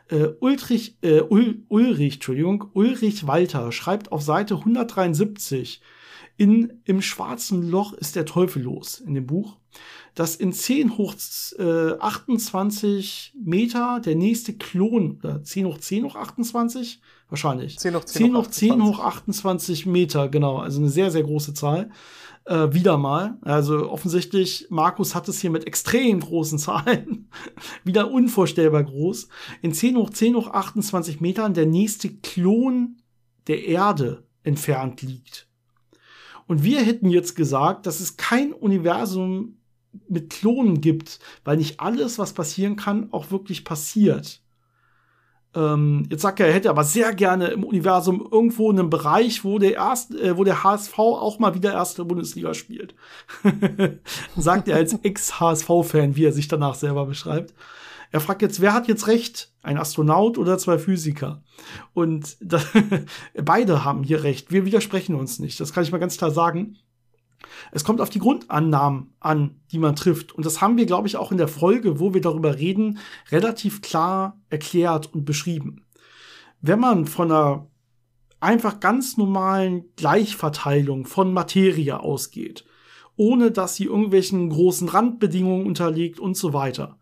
[0.10, 5.82] äh, Ulrich, äh, Ul, Ulrich, Entschuldigung, Ulrich Walter schreibt auf Seite 173
[6.38, 9.58] in Im schwarzen Loch ist der Teufel los in dem Buch,
[10.16, 11.14] dass in 10 hoch
[11.60, 17.00] äh, 28 Meter der nächste Klon, oder 10 hoch 10 hoch 28,
[17.30, 17.78] wahrscheinlich.
[17.78, 21.54] 10 hoch 10, 10 hoch 10 hoch 28 Meter, genau, also eine sehr, sehr große
[21.54, 21.92] Zahl
[22.46, 23.38] äh, wieder mal.
[23.42, 27.30] Also offensichtlich, Markus hat es hier mit extrem großen Zahlen.
[27.84, 29.28] wieder unvorstellbar groß.
[29.62, 32.98] In 10 hoch 10 hoch 28 Metern der nächste Klon
[33.48, 35.48] der Erde entfernt liegt.
[36.48, 39.58] Und wir hätten jetzt gesagt, dass es kein Universum
[40.08, 44.41] mit Klonen gibt, weil nicht alles, was passieren kann, auch wirklich passiert.
[45.54, 49.60] Ähm, jetzt sagt er, er hätte aber sehr gerne im Universum irgendwo einen Bereich, wo
[49.60, 52.96] der, erst, äh, wo der HSV auch mal wieder erste Bundesliga spielt.
[54.38, 57.54] sagt er als Ex-HSV-Fan, wie er sich danach selber beschreibt.
[58.12, 59.52] Er fragt jetzt, wer hat jetzt recht?
[59.62, 61.44] Ein Astronaut oder zwei Physiker?
[61.94, 62.66] Und das,
[63.34, 64.52] beide haben hier recht.
[64.52, 65.60] Wir widersprechen uns nicht.
[65.60, 66.78] Das kann ich mal ganz klar sagen.
[67.72, 70.32] Es kommt auf die Grundannahmen an, die man trifft.
[70.34, 73.00] Und das haben wir, glaube ich, auch in der Folge, wo wir darüber reden,
[73.32, 75.86] relativ klar erklärt und beschrieben.
[76.62, 77.68] Wenn man von einer
[78.40, 82.66] einfach ganz normalen Gleichverteilung von Materie ausgeht,
[83.16, 86.98] ohne dass sie irgendwelchen großen Randbedingungen unterliegt und so weiter,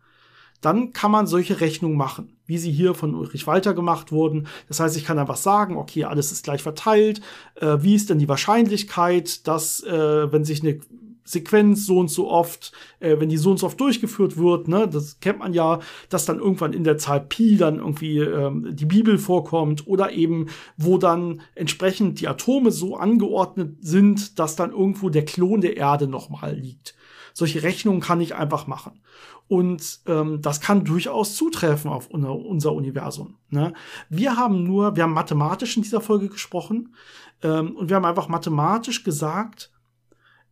[0.60, 4.48] dann kann man solche Rechnungen machen, wie sie hier von Ulrich Walter gemacht wurden.
[4.66, 7.20] Das heißt, ich kann einfach sagen, okay, alles ist gleich verteilt.
[7.54, 10.80] Äh, wie ist denn die Wahrscheinlichkeit, dass, äh, wenn sich eine
[11.22, 14.88] Sequenz so und so oft, äh, wenn die so und so oft durchgeführt wird, ne,
[14.88, 18.86] das kennt man ja, dass dann irgendwann in der Zahl Pi dann irgendwie ähm, die
[18.86, 25.08] Bibel vorkommt oder eben, wo dann entsprechend die Atome so angeordnet sind, dass dann irgendwo
[25.08, 26.96] der Klon der Erde nochmal liegt.
[27.32, 29.02] Solche Rechnungen kann ich einfach machen.
[29.48, 33.38] Und ähm, das kann durchaus zutreffen auf unser Universum.
[33.48, 33.72] Ne?
[34.08, 36.94] Wir haben nur, wir haben mathematisch in dieser Folge gesprochen
[37.42, 39.72] ähm, und wir haben einfach mathematisch gesagt,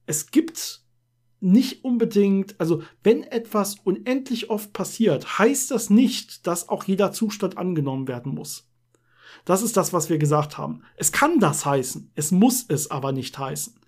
[0.06, 0.82] es gibt
[1.40, 7.56] nicht unbedingt, also wenn etwas unendlich oft passiert, heißt das nicht, dass auch jeder Zustand
[7.56, 8.68] angenommen werden muss.
[9.44, 10.82] Das ist das, was wir gesagt haben.
[10.96, 13.78] Es kann das heißen, es muss es aber nicht heißen.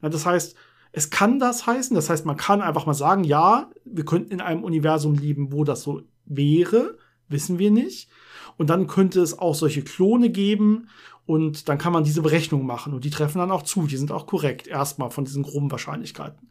[0.00, 0.56] Das heißt,
[0.96, 4.40] es kann das heißen, das heißt, man kann einfach mal sagen, ja, wir könnten in
[4.40, 6.96] einem Universum leben, wo das so wäre,
[7.28, 8.08] wissen wir nicht.
[8.56, 10.88] Und dann könnte es auch solche Klone geben
[11.26, 14.10] und dann kann man diese Berechnung machen und die treffen dann auch zu, die sind
[14.10, 16.48] auch korrekt, erstmal von diesen groben Wahrscheinlichkeiten.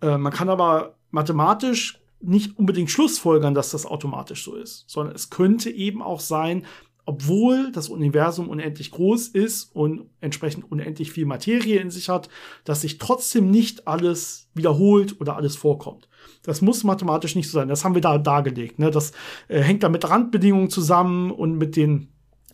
[0.00, 5.28] Äh, man kann aber mathematisch nicht unbedingt schlussfolgern, dass das automatisch so ist, sondern es
[5.28, 6.64] könnte eben auch sein,
[7.06, 12.28] obwohl das Universum unendlich groß ist und entsprechend unendlich viel Materie in sich hat,
[12.64, 16.08] dass sich trotzdem nicht alles wiederholt oder alles vorkommt.
[16.42, 17.68] Das muss mathematisch nicht so sein.
[17.68, 18.80] Das haben wir da dargelegt.
[18.80, 18.90] Ne?
[18.90, 19.12] Das
[19.48, 22.08] äh, hängt da mit Randbedingungen zusammen und mit den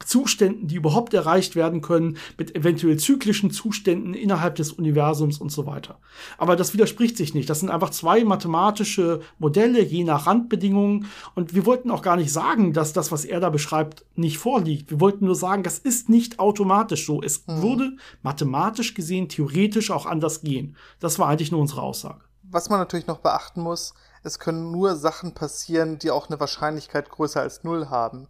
[0.04, 5.66] Zuständen, die überhaupt erreicht werden können, mit eventuell zyklischen Zuständen innerhalb des Universums und so
[5.66, 5.98] weiter.
[6.38, 7.48] Aber das widerspricht sich nicht.
[7.48, 11.06] Das sind einfach zwei mathematische Modelle, je nach Randbedingungen.
[11.34, 14.90] Und wir wollten auch gar nicht sagen, dass das, was er da beschreibt, nicht vorliegt.
[14.90, 17.22] Wir wollten nur sagen, das ist nicht automatisch so.
[17.22, 17.62] Es mhm.
[17.62, 20.76] würde mathematisch gesehen theoretisch auch anders gehen.
[21.00, 22.20] Das war eigentlich nur unsere Aussage.
[22.42, 27.08] Was man natürlich noch beachten muss, es können nur Sachen passieren, die auch eine Wahrscheinlichkeit
[27.08, 28.28] größer als null haben.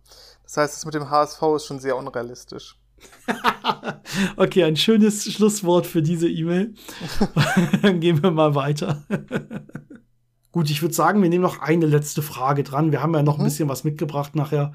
[0.53, 2.77] Das heißt, das mit dem HSV ist schon sehr unrealistisch.
[4.37, 6.75] okay, ein schönes Schlusswort für diese E-Mail.
[7.83, 9.03] Dann gehen wir mal weiter.
[10.51, 12.93] Gut, ich würde sagen, wir nehmen noch eine letzte Frage dran.
[12.93, 13.45] Wir haben ja noch mhm.
[13.45, 14.75] ein bisschen was mitgebracht nachher.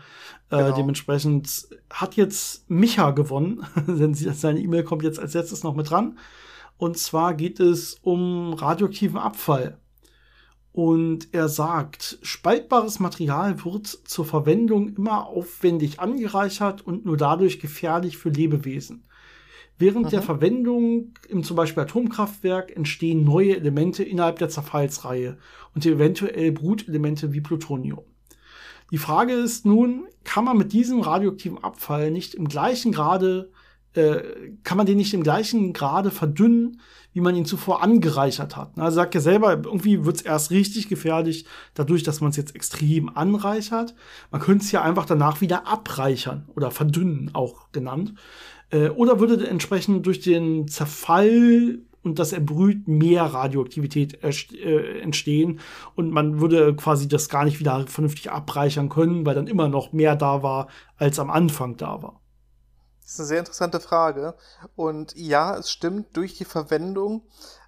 [0.49, 0.75] Äh, genau.
[0.77, 6.17] dementsprechend hat jetzt Micha gewonnen, denn seine E-Mail kommt jetzt als letztes noch mit dran.
[6.77, 9.77] Und zwar geht es um radioaktiven Abfall.
[10.77, 18.15] Und er sagt, spaltbares Material wird zur Verwendung immer aufwendig angereichert und nur dadurch gefährlich
[18.19, 19.03] für Lebewesen.
[19.79, 20.09] Während mhm.
[20.11, 25.39] der Verwendung im zum Beispiel Atomkraftwerk entstehen neue Elemente innerhalb der Zerfallsreihe
[25.73, 28.03] und eventuell Brutelemente wie Plutonium.
[28.91, 33.49] Die Frage ist nun, kann man mit diesem radioaktiven Abfall nicht im gleichen Grade
[33.97, 36.81] äh, kann man den nicht im gleichen Grade verdünnen,
[37.17, 38.77] wie man ihn zuvor angereichert hat.
[38.77, 42.53] Also sagt ja selber, irgendwie wird es erst richtig gefährlich, dadurch, dass man es jetzt
[42.53, 43.95] extrem anreichert.
[44.29, 48.13] Man könnte es ja einfach danach wieder abreichern oder verdünnen, auch genannt.
[48.69, 55.59] Äh, oder würde entsprechend durch den Zerfall und das Erbrüht mehr Radioaktivität äh, entstehen
[55.95, 59.91] und man würde quasi das gar nicht wieder vernünftig abreichern können, weil dann immer noch
[59.91, 62.21] mehr da war, als am Anfang da war.
[63.07, 64.35] Das ist eine sehr interessante Frage.
[64.75, 67.21] Und ja, es stimmt, durch die Verwendung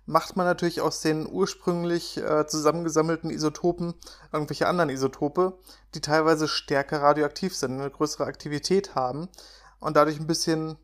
[0.05, 3.93] macht man natürlich aus den ursprünglich äh, zusammengesammelten Isotopen
[4.33, 5.57] irgendwelche anderen Isotope,
[5.95, 9.29] die teilweise stärker radioaktiv sind, eine größere Aktivität haben
[9.79, 10.77] und dadurch ein bisschen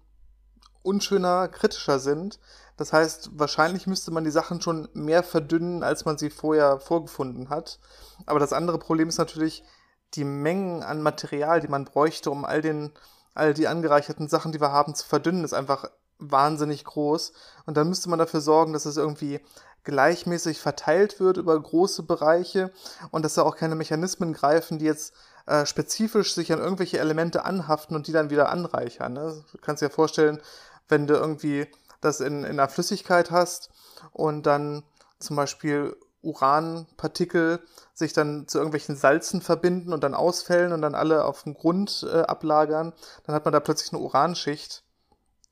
[0.84, 2.40] unschöner, kritischer sind.
[2.78, 7.50] Das heißt, wahrscheinlich müsste man die Sachen schon mehr verdünnen, als man sie vorher vorgefunden
[7.50, 7.78] hat.
[8.26, 9.66] Aber das andere Problem ist natürlich
[10.14, 12.94] die Mengen an Material, die man bräuchte, um all den
[13.36, 17.34] all die angereicherten Sachen, die wir haben, zu verdünnen, ist einfach wahnsinnig groß.
[17.66, 19.42] Und dann müsste man dafür sorgen, dass es irgendwie
[19.84, 22.72] gleichmäßig verteilt wird über große Bereiche
[23.12, 25.14] und dass da auch keine Mechanismen greifen, die jetzt
[25.46, 29.14] äh, spezifisch sich an irgendwelche Elemente anhaften und die dann wieder anreichern.
[29.14, 29.44] Ne?
[29.52, 30.42] Du kannst dir vorstellen,
[30.88, 31.68] wenn du irgendwie
[32.02, 33.70] das in, in einer Flüssigkeit hast
[34.12, 34.84] und dann
[35.20, 35.96] zum Beispiel
[36.26, 37.60] Uranpartikel
[37.94, 42.06] sich dann zu irgendwelchen Salzen verbinden und dann ausfällen und dann alle auf dem Grund
[42.12, 42.94] äh, ablagern,
[43.26, 44.84] dann hat man da plötzlich eine Uranschicht.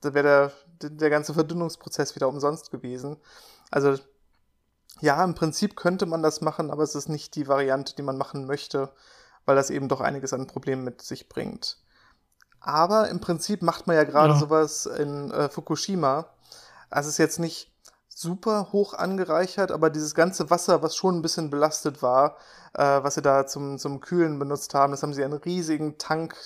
[0.00, 3.16] Da wäre der, der ganze Verdünnungsprozess wieder umsonst gewesen.
[3.70, 3.96] Also
[5.00, 8.16] ja, im Prinzip könnte man das machen, aber es ist nicht die Variante, die man
[8.16, 8.90] machen möchte,
[9.44, 11.78] weil das eben doch einiges an Problemen mit sich bringt.
[12.60, 14.38] Aber im Prinzip macht man ja gerade ja.
[14.38, 16.26] sowas in äh, Fukushima.
[16.88, 17.73] Also es ist jetzt nicht
[18.14, 22.36] super hoch angereichert, aber dieses ganze Wasser, was schon ein bisschen belastet war,
[22.74, 26.36] äh, was sie da zum, zum Kühlen benutzt haben, das haben sie in riesigen Tank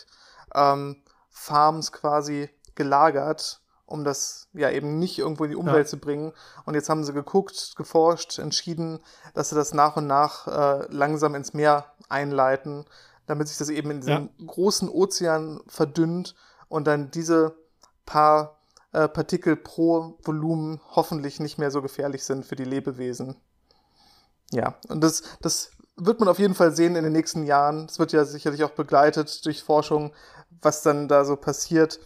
[0.54, 5.90] ähm, Farms quasi gelagert, um das ja eben nicht irgendwo in die Umwelt ja.
[5.90, 6.32] zu bringen.
[6.64, 9.00] Und jetzt haben sie geguckt, geforscht, entschieden,
[9.34, 12.84] dass sie das nach und nach äh, langsam ins Meer einleiten,
[13.26, 14.46] damit sich das eben in diesem ja.
[14.46, 16.34] großen Ozean verdünnt
[16.68, 17.56] und dann diese
[18.04, 18.57] paar
[18.98, 23.36] äh, Partikel pro Volumen hoffentlich nicht mehr so gefährlich sind für die Lebewesen.
[24.50, 27.84] Ja, und das, das wird man auf jeden Fall sehen in den nächsten Jahren.
[27.84, 30.12] Es wird ja sicherlich auch begleitet durch Forschung,
[30.62, 32.00] was dann da so passiert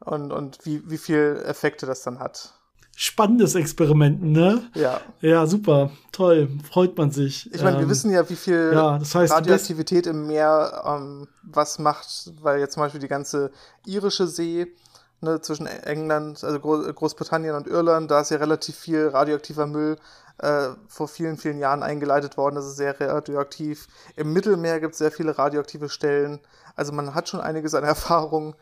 [0.00, 2.54] und, und wie, wie viel Effekte das dann hat.
[2.96, 4.70] Spannendes Experiment, ne?
[4.74, 5.00] Ja.
[5.20, 5.90] Ja, super.
[6.10, 6.48] Toll.
[6.68, 7.52] Freut man sich.
[7.54, 11.28] Ich meine, ähm, wir wissen ja, wie viel ja, das heißt, Radioaktivität im Meer ähm,
[11.42, 13.52] was macht, weil jetzt zum Beispiel die ganze
[13.86, 14.74] irische See
[15.20, 19.96] ne, zwischen England, also Großbritannien und Irland, da ist ja relativ viel radioaktiver Müll
[20.38, 22.54] äh, vor vielen, vielen Jahren eingeleitet worden.
[22.54, 23.88] Das ist sehr radioaktiv.
[24.16, 26.40] Im Mittelmeer gibt es sehr viele radioaktive Stellen.
[26.76, 28.54] Also man hat schon einiges an Erfahrung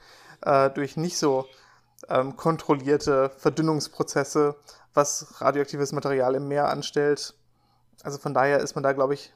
[0.43, 1.47] äh, durch nicht so
[2.09, 4.57] ähm, kontrollierte Verdünnungsprozesse,
[4.95, 7.35] was radioaktives Material im Meer anstellt.
[8.03, 9.33] Also von daher ist man da, glaube ich,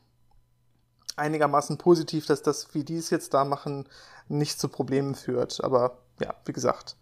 [1.16, 3.88] einigermaßen positiv, dass das, wie die es jetzt da machen,
[4.28, 5.62] nicht zu Problemen führt.
[5.62, 6.96] Aber ja, wie gesagt,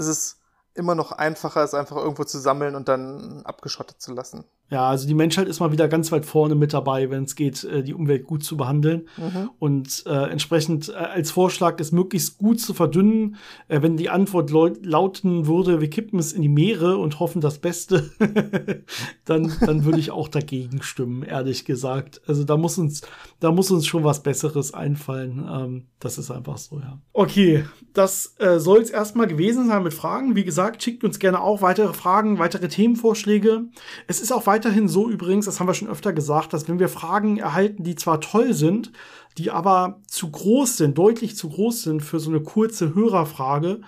[0.00, 0.40] es ist
[0.74, 4.44] immer noch einfacher, es einfach irgendwo zu sammeln und dann abgeschottet zu lassen.
[4.70, 7.64] Ja, also die Menschheit ist mal wieder ganz weit vorne mit dabei, wenn es geht,
[7.64, 9.08] äh, die Umwelt gut zu behandeln.
[9.16, 9.50] Mhm.
[9.58, 13.36] Und äh, entsprechend äh, als Vorschlag, es möglichst gut zu verdünnen.
[13.66, 17.58] Äh, wenn die Antwort lauten würde, wir kippen es in die Meere und hoffen das
[17.58, 18.10] Beste,
[19.24, 22.20] dann, dann würde ich auch dagegen stimmen, ehrlich gesagt.
[22.28, 23.02] Also da muss uns,
[23.40, 25.48] da muss uns schon was Besseres einfallen.
[25.50, 26.98] Ähm, das ist einfach so, ja.
[27.12, 30.36] Okay, das äh, soll es erstmal gewesen sein mit Fragen.
[30.36, 33.64] Wie gesagt, schickt uns gerne auch weitere Fragen, weitere Themenvorschläge.
[34.06, 36.78] Es ist auch weiter weiterhin so übrigens, das haben wir schon öfter gesagt, dass wenn
[36.78, 38.92] wir Fragen erhalten, die zwar toll sind,
[39.38, 43.80] die aber zu groß sind, deutlich zu groß sind für so eine kurze Hörerfrage,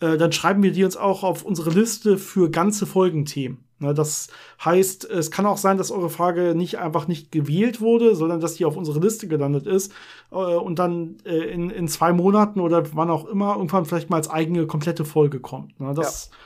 [0.00, 3.58] äh, dann schreiben wir die uns auch auf unsere Liste für ganze Folgenthemen.
[3.78, 4.28] Ne, das
[4.64, 8.54] heißt, es kann auch sein, dass eure Frage nicht einfach nicht gewählt wurde, sondern dass
[8.54, 9.92] die auf unsere Liste gelandet ist
[10.32, 14.16] äh, und dann äh, in, in zwei Monaten oder wann auch immer irgendwann vielleicht mal
[14.16, 15.78] als eigene komplette Folge kommt.
[15.78, 16.36] Ne, das ja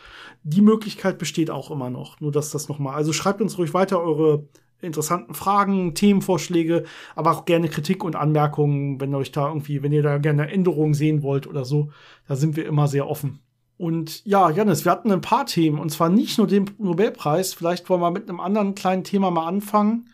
[0.43, 2.21] die Möglichkeit besteht auch immer noch.
[2.21, 2.95] Nur dass das nochmal.
[2.95, 4.45] Also schreibt uns ruhig weiter eure
[4.83, 10.03] interessanten Fragen, Themenvorschläge, aber auch gerne Kritik und Anmerkungen, wenn euch da irgendwie, wenn ihr
[10.03, 11.91] da gerne Änderungen sehen wollt oder so.
[12.27, 13.41] Da sind wir immer sehr offen.
[13.77, 17.55] Und ja, Janis, wir hatten ein paar Themen und zwar nicht nur den Nobelpreis.
[17.55, 20.11] Vielleicht wollen wir mit einem anderen kleinen Thema mal anfangen.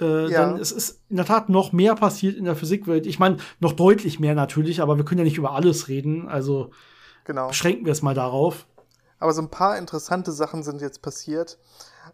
[0.00, 0.46] Äh, ja.
[0.52, 3.06] Denn es ist in der Tat noch mehr passiert in der Physikwelt.
[3.06, 6.28] Ich meine, noch deutlich mehr natürlich, aber wir können ja nicht über alles reden.
[6.28, 6.70] Also
[7.24, 7.48] genau.
[7.48, 8.66] beschränken wir es mal darauf.
[9.24, 11.56] Aber so ein paar interessante Sachen sind jetzt passiert.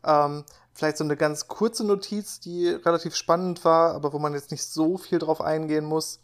[0.05, 4.53] Ähm, vielleicht so eine ganz kurze Notiz, die relativ spannend war, aber wo man jetzt
[4.53, 6.21] nicht so viel drauf eingehen muss.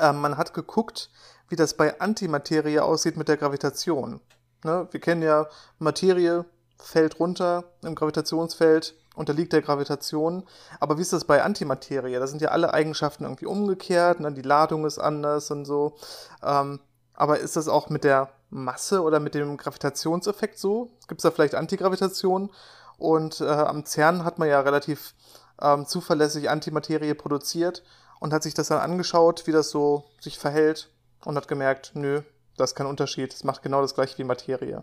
[0.00, 1.10] Ähm, man hat geguckt,
[1.48, 4.20] wie das bei Antimaterie aussieht mit der Gravitation.
[4.62, 4.86] Ne?
[4.92, 5.48] Wir kennen ja,
[5.80, 6.44] Materie
[6.76, 10.44] fällt runter im Gravitationsfeld, unterliegt der Gravitation.
[10.78, 12.20] Aber wie ist das bei Antimaterie?
[12.20, 14.30] Da sind ja alle Eigenschaften irgendwie umgekehrt, ne?
[14.30, 15.96] die Ladung ist anders und so.
[16.40, 16.78] Ähm,
[17.14, 20.90] aber ist das auch mit der Masse oder mit dem Gravitationseffekt so?
[21.06, 22.50] Gibt es da vielleicht Antigravitation?
[22.96, 25.14] Und äh, am CERN hat man ja relativ
[25.60, 27.82] ähm, zuverlässig Antimaterie produziert
[28.20, 30.90] und hat sich das dann angeschaut, wie das so sich verhält
[31.24, 32.22] und hat gemerkt, nö,
[32.56, 34.82] da ist kein Unterschied, es macht genau das gleiche wie Materie.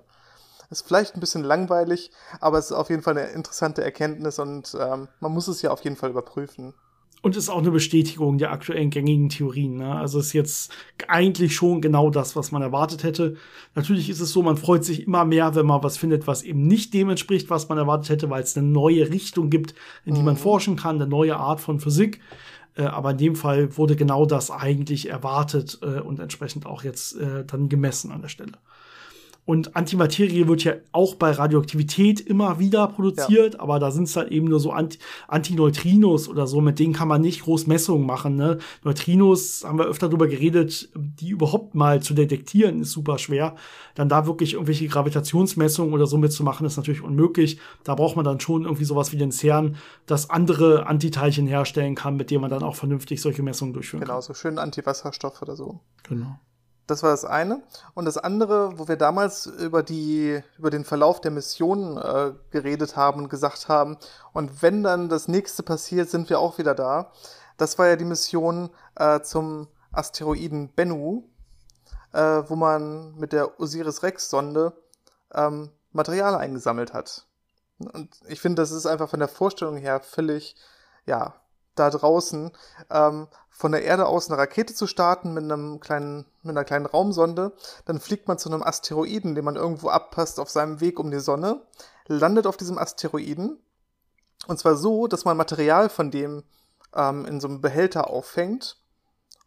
[0.70, 4.76] Ist vielleicht ein bisschen langweilig, aber es ist auf jeden Fall eine interessante Erkenntnis und
[4.80, 6.74] ähm, man muss es ja auf jeden Fall überprüfen.
[7.26, 9.78] Und ist auch eine Bestätigung der aktuellen gängigen Theorien.
[9.78, 9.96] Ne?
[9.96, 10.72] Also ist jetzt
[11.08, 13.36] eigentlich schon genau das, was man erwartet hätte.
[13.74, 16.68] Natürlich ist es so, man freut sich immer mehr, wenn man was findet, was eben
[16.68, 19.74] nicht dem entspricht, was man erwartet hätte, weil es eine neue Richtung gibt,
[20.06, 20.26] in die mhm.
[20.28, 22.22] man forschen kann, eine neue Art von Physik.
[22.76, 27.20] Äh, aber in dem Fall wurde genau das eigentlich erwartet äh, und entsprechend auch jetzt
[27.20, 28.60] äh, dann gemessen an der Stelle.
[29.46, 33.60] Und Antimaterie wird ja auch bei Radioaktivität immer wieder produziert, ja.
[33.60, 37.08] aber da sind es halt eben nur so Anti Antineutrinos oder so, mit denen kann
[37.08, 38.36] man nicht groß Messungen machen.
[38.36, 38.58] Ne?
[38.84, 43.56] Neutrinos haben wir öfter drüber geredet, die überhaupt mal zu detektieren, ist super schwer.
[43.94, 47.60] Dann da wirklich irgendwelche Gravitationsmessungen oder so mitzumachen, ist natürlich unmöglich.
[47.84, 49.76] Da braucht man dann schon irgendwie sowas wie den CERN,
[50.08, 54.14] das andere Antiteilchen herstellen kann, mit dem man dann auch vernünftig solche Messungen durchführen genau,
[54.14, 54.22] kann.
[54.22, 55.82] Genau, so schön Antiwasserstoff oder so.
[56.10, 56.40] Genau.
[56.88, 57.64] Das war das eine.
[57.96, 62.96] Und das andere, wo wir damals über die, über den Verlauf der Mission äh, geredet
[62.96, 63.98] haben und gesagt haben,
[64.34, 67.12] und wenn dann das nächste passiert, sind wir auch wieder da.
[67.58, 71.24] Das war ja die Mission äh, zum Asteroiden Bennu,
[72.14, 74.74] äh, wo man mit der Osiris-Rex-Sonde
[75.34, 77.26] ähm, Material eingesammelt hat.
[77.80, 80.56] Und ich finde, das ist einfach von der Vorstellung her völlig,
[81.06, 81.34] ja,
[81.76, 82.52] da draußen,
[82.90, 86.86] ähm, von der Erde aus eine Rakete zu starten mit einem kleinen, mit einer kleinen
[86.86, 87.54] Raumsonde.
[87.86, 91.20] Dann fliegt man zu einem Asteroiden, den man irgendwo abpasst auf seinem Weg um die
[91.20, 91.62] Sonne,
[92.08, 93.60] landet auf diesem Asteroiden.
[94.48, 96.44] Und zwar so, dass man Material von dem
[96.94, 98.78] ähm, in so einem Behälter auffängt.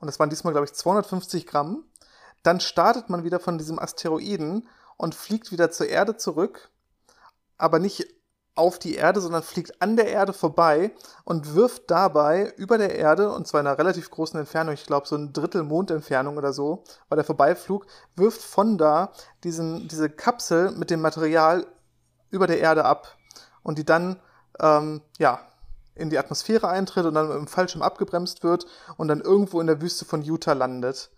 [0.01, 1.85] Und das waren diesmal, glaube ich, 250 Gramm.
[2.43, 6.71] Dann startet man wieder von diesem Asteroiden und fliegt wieder zur Erde zurück.
[7.59, 8.07] Aber nicht
[8.59, 10.91] auf die Erde, sondern fliegt an der Erde vorbei
[11.25, 15.07] und wirft dabei über der Erde, und zwar in einer relativ großen Entfernung, ich glaube
[15.07, 19.13] so ein Drittel Mondentfernung oder so, war der Vorbeiflug, wirft von da
[19.45, 21.67] diesen, diese Kapsel mit dem Material
[22.31, 23.17] über der Erde ab
[23.63, 24.21] und die dann,
[24.61, 25.41] ähm, ja,
[25.95, 29.81] in die Atmosphäre eintritt und dann im Fallschirm abgebremst wird und dann irgendwo in der
[29.81, 31.11] Wüste von Utah landet.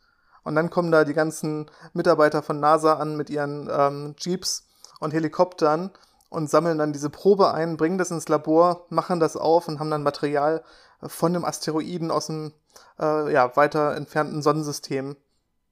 [0.42, 4.68] Und dann kommen da die ganzen Mitarbeiter von NASA an mit ihren ähm, Jeeps
[4.98, 5.90] und Helikoptern
[6.30, 9.90] und sammeln dann diese Probe ein, bringen das ins Labor, machen das auf und haben
[9.90, 10.62] dann Material
[11.02, 12.52] von dem Asteroiden aus dem
[12.98, 15.16] äh, ja, weiter entfernten Sonnensystem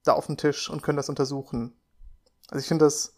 [0.05, 1.77] da auf dem Tisch und können das untersuchen.
[2.51, 3.15] Also ich finde das,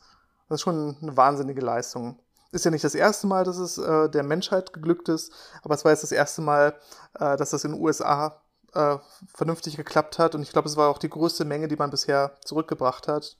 [0.48, 2.20] das ist schon eine wahnsinnige Leistung.
[2.52, 5.32] Ist ja nicht das erste Mal, dass es äh, der Menschheit geglückt ist,
[5.62, 6.74] aber es war jetzt das erste Mal,
[7.14, 8.42] äh, dass das in den USA
[8.74, 8.96] äh,
[9.34, 12.32] vernünftig geklappt hat und ich glaube, es war auch die größte Menge, die man bisher
[12.44, 13.36] zurückgebracht hat.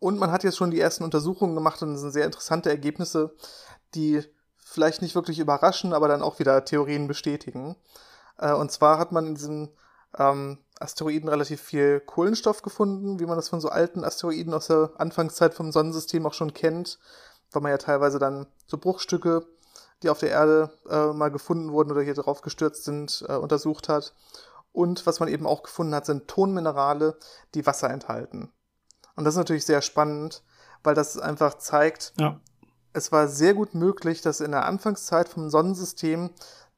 [0.00, 3.34] Und man hat jetzt schon die ersten Untersuchungen gemacht und es sind sehr interessante Ergebnisse,
[3.94, 4.22] die
[4.56, 7.76] vielleicht nicht wirklich überraschen, aber dann auch wieder Theorien bestätigen.
[8.38, 9.68] Äh, und zwar hat man in diesem
[10.18, 14.90] ähm, Asteroiden relativ viel Kohlenstoff gefunden, wie man das von so alten Asteroiden aus der
[14.96, 16.98] Anfangszeit vom Sonnensystem auch schon kennt,
[17.52, 19.46] weil man ja teilweise dann so Bruchstücke,
[20.02, 23.90] die auf der Erde äh, mal gefunden wurden oder hier drauf gestürzt sind, äh, untersucht
[23.90, 24.14] hat.
[24.72, 27.18] Und was man eben auch gefunden hat, sind Tonminerale,
[27.54, 28.50] die Wasser enthalten.
[29.16, 30.42] Und das ist natürlich sehr spannend,
[30.82, 32.40] weil das einfach zeigt, ja.
[32.92, 36.30] es war sehr gut möglich, dass in der Anfangszeit vom Sonnensystem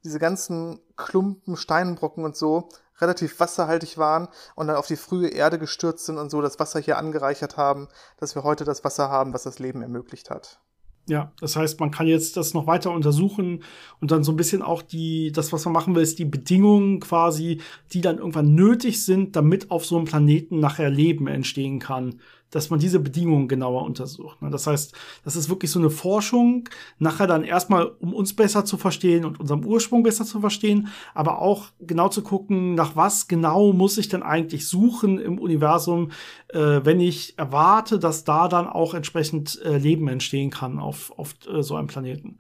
[0.05, 2.69] diese ganzen Klumpen, Steinbrocken und so
[3.01, 6.81] relativ wasserhaltig waren und dann auf die frühe Erde gestürzt sind und so das Wasser
[6.81, 10.61] hier angereichert haben, dass wir heute das Wasser haben, was das Leben ermöglicht hat.
[11.09, 13.65] Ja, das heißt, man kann jetzt das noch weiter untersuchen
[14.01, 17.01] und dann so ein bisschen auch die, das, was man machen will, ist die Bedingungen
[17.01, 17.61] quasi,
[17.93, 22.21] die dann irgendwann nötig sind, damit auf so einem Planeten nachher Leben entstehen kann
[22.53, 24.41] dass man diese Bedingungen genauer untersucht.
[24.41, 24.51] Ne?
[24.51, 24.95] Das heißt,
[25.25, 29.41] das ist wirklich so eine Forschung, nachher dann erstmal, um uns besser zu verstehen und
[29.41, 34.09] unserem Ursprung besser zu verstehen, aber auch genau zu gucken, nach was genau muss ich
[34.09, 36.13] denn eigentlich suchen im Universum,
[36.49, 41.35] äh, wenn ich erwarte, dass da dann auch entsprechend äh, Leben entstehen kann auf, auf
[41.49, 42.39] äh, so einem Planeten.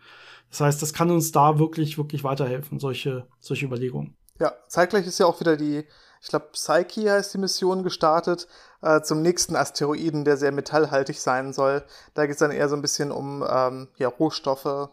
[0.50, 4.14] Das heißt, das kann uns da wirklich, wirklich weiterhelfen, solche, solche Überlegungen.
[4.38, 5.84] Ja, zeitgleich ist ja auch wieder die
[6.22, 8.46] ich glaube, Psyche heißt die Mission gestartet,
[8.82, 11.82] äh, zum nächsten Asteroiden, der sehr metallhaltig sein soll.
[12.14, 14.90] Da geht es dann eher so ein bisschen um ähm, ja, Rohstoffe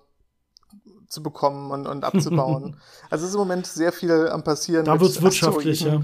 [1.07, 2.79] zu bekommen und, und abzubauen.
[3.09, 4.85] also es ist im Moment sehr viel am passieren.
[4.85, 6.01] Da wird es wirtschaftlich, ja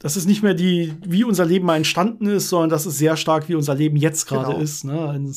[0.00, 3.16] das ist nicht mehr die, wie unser Leben mal entstanden ist, sondern das ist sehr
[3.16, 4.62] stark, wie unser Leben jetzt gerade genau.
[4.62, 4.84] ist.
[4.84, 5.10] Ne?
[5.10, 5.34] Ein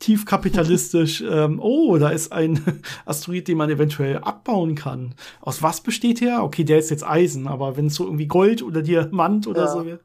[0.00, 5.14] tief kapitalistisch, ähm, oh, da ist ein Asteroid, den man eventuell abbauen kann.
[5.40, 6.42] Aus was besteht der?
[6.42, 9.72] Okay, der ist jetzt Eisen, aber wenn es so irgendwie Gold oder Diamant oder ja.
[9.72, 10.00] so wäre.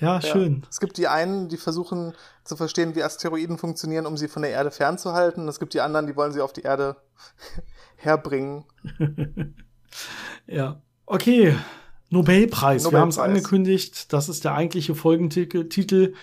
[0.00, 0.62] Ja, schön.
[0.62, 0.68] Ja.
[0.68, 4.50] Es gibt die einen, die versuchen zu verstehen, wie Asteroiden funktionieren, um sie von der
[4.50, 5.46] Erde fernzuhalten.
[5.46, 6.96] Es gibt die anderen, die wollen sie auf die Erde
[7.96, 8.64] herbringen.
[10.46, 10.82] ja.
[11.06, 11.54] Okay.
[12.10, 12.84] Nobelpreis.
[12.84, 12.92] Nobelpreis.
[12.92, 14.12] Wir haben es angekündigt.
[14.12, 16.14] Das ist der eigentliche Folgentitel.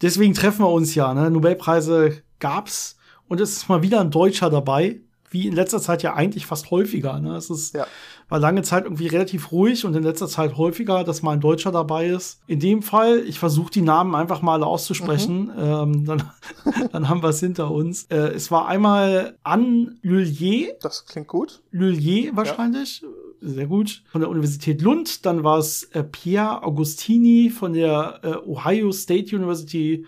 [0.00, 1.12] Deswegen treffen wir uns ja.
[1.12, 1.30] Ne?
[1.30, 5.00] Nobelpreise gab's und es ist mal wieder ein Deutscher dabei,
[5.30, 7.20] wie in letzter Zeit ja eigentlich fast häufiger.
[7.20, 7.36] Ne?
[7.36, 7.86] Es ist, ja.
[8.30, 11.70] war lange Zeit irgendwie relativ ruhig und in letzter Zeit häufiger, dass mal ein Deutscher
[11.70, 12.40] dabei ist.
[12.46, 15.58] In dem Fall, ich versuche die Namen einfach mal auszusprechen, mhm.
[15.58, 16.30] ähm, dann,
[16.92, 18.04] dann haben wir es hinter uns.
[18.04, 20.74] Äh, es war einmal Anne Lullier.
[20.80, 21.60] Das klingt gut.
[21.70, 23.02] Lullier wahrscheinlich.
[23.02, 23.08] Ja
[23.40, 24.02] sehr gut.
[24.10, 25.26] Von der Universität Lund.
[25.26, 30.06] Dann war es äh, Pierre Augustini von der äh, Ohio State University.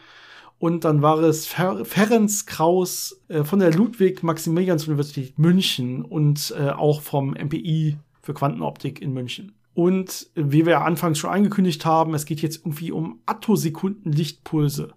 [0.58, 7.00] Und dann war es Fer Ferenc Kraus äh, von der Ludwig-Maximilians-Universität München und äh, auch
[7.00, 9.54] vom MPI für Quantenoptik in München.
[9.72, 14.92] Und wie wir ja anfangs schon angekündigt haben, es geht jetzt irgendwie um Attosekunden-Lichtpulse.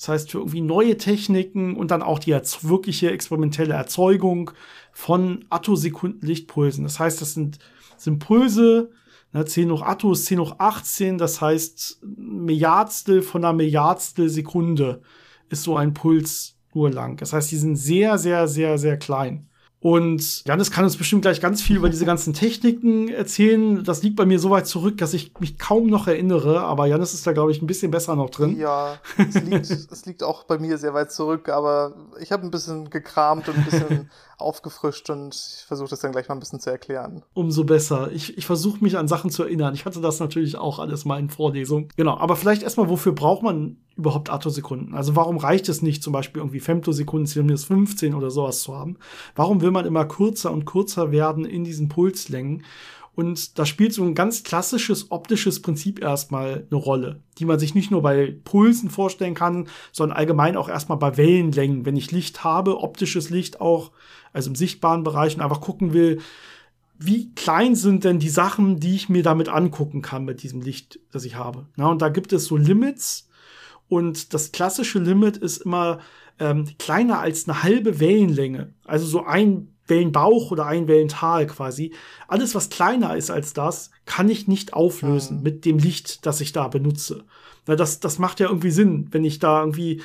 [0.00, 4.50] Das heißt, für irgendwie neue Techniken und dann auch die wirkliche experimentelle Erzeugung
[4.92, 6.84] von Attosekunden-Lichtpulsen.
[6.84, 7.58] Das heißt, das sind,
[7.98, 8.92] sind Pulse,
[9.34, 15.02] ne, 10 hoch Atto ist 10 hoch 18, das heißt, Milliardstel von einer Milliardstel Sekunde
[15.50, 17.18] ist so ein Puls nur lang.
[17.18, 19.49] Das heißt, die sind sehr, sehr, sehr, sehr klein.
[19.82, 23.82] Und Janis kann uns bestimmt gleich ganz viel über diese ganzen Techniken erzählen.
[23.82, 26.60] Das liegt bei mir so weit zurück, dass ich mich kaum noch erinnere.
[26.60, 28.58] Aber Janis ist da, glaube ich, ein bisschen besser noch drin.
[28.58, 31.48] Ja, es liegt, es liegt auch bei mir sehr weit zurück.
[31.48, 34.10] Aber ich habe ein bisschen gekramt und ein bisschen
[34.40, 37.22] aufgefrischt und ich versuche das dann gleich mal ein bisschen zu erklären.
[37.32, 38.10] Umso besser.
[38.12, 39.74] Ich, ich versuche mich an Sachen zu erinnern.
[39.74, 41.88] Ich hatte das natürlich auch alles mal in Vorlesung.
[41.96, 44.94] Genau, aber vielleicht erstmal, wofür braucht man überhaupt Attosekunden?
[44.94, 48.96] Also warum reicht es nicht, zum Beispiel irgendwie Femtosekunden, zumindest 15 oder sowas zu haben?
[49.34, 52.64] Warum will man immer kürzer und kürzer werden in diesen Pulslängen?
[53.14, 57.74] Und da spielt so ein ganz klassisches optisches Prinzip erstmal eine Rolle, die man sich
[57.74, 61.84] nicht nur bei Pulsen vorstellen kann, sondern allgemein auch erstmal bei Wellenlängen.
[61.84, 63.90] Wenn ich Licht habe, optisches Licht auch,
[64.32, 66.20] also im sichtbaren Bereich und einfach gucken will,
[66.98, 71.00] wie klein sind denn die Sachen, die ich mir damit angucken kann mit diesem Licht,
[71.10, 71.66] das ich habe.
[71.76, 73.28] Na, und da gibt es so Limits
[73.90, 75.98] und das klassische Limit ist immer
[76.38, 78.72] ähm, kleiner als eine halbe Wellenlänge.
[78.84, 81.92] Also so ein Wellenbauch oder ein Wellental quasi.
[82.28, 85.42] Alles, was kleiner ist als das, kann ich nicht auflösen mhm.
[85.42, 87.24] mit dem Licht, das ich da benutze.
[87.66, 90.02] Na, das, das macht ja irgendwie Sinn, wenn ich da irgendwie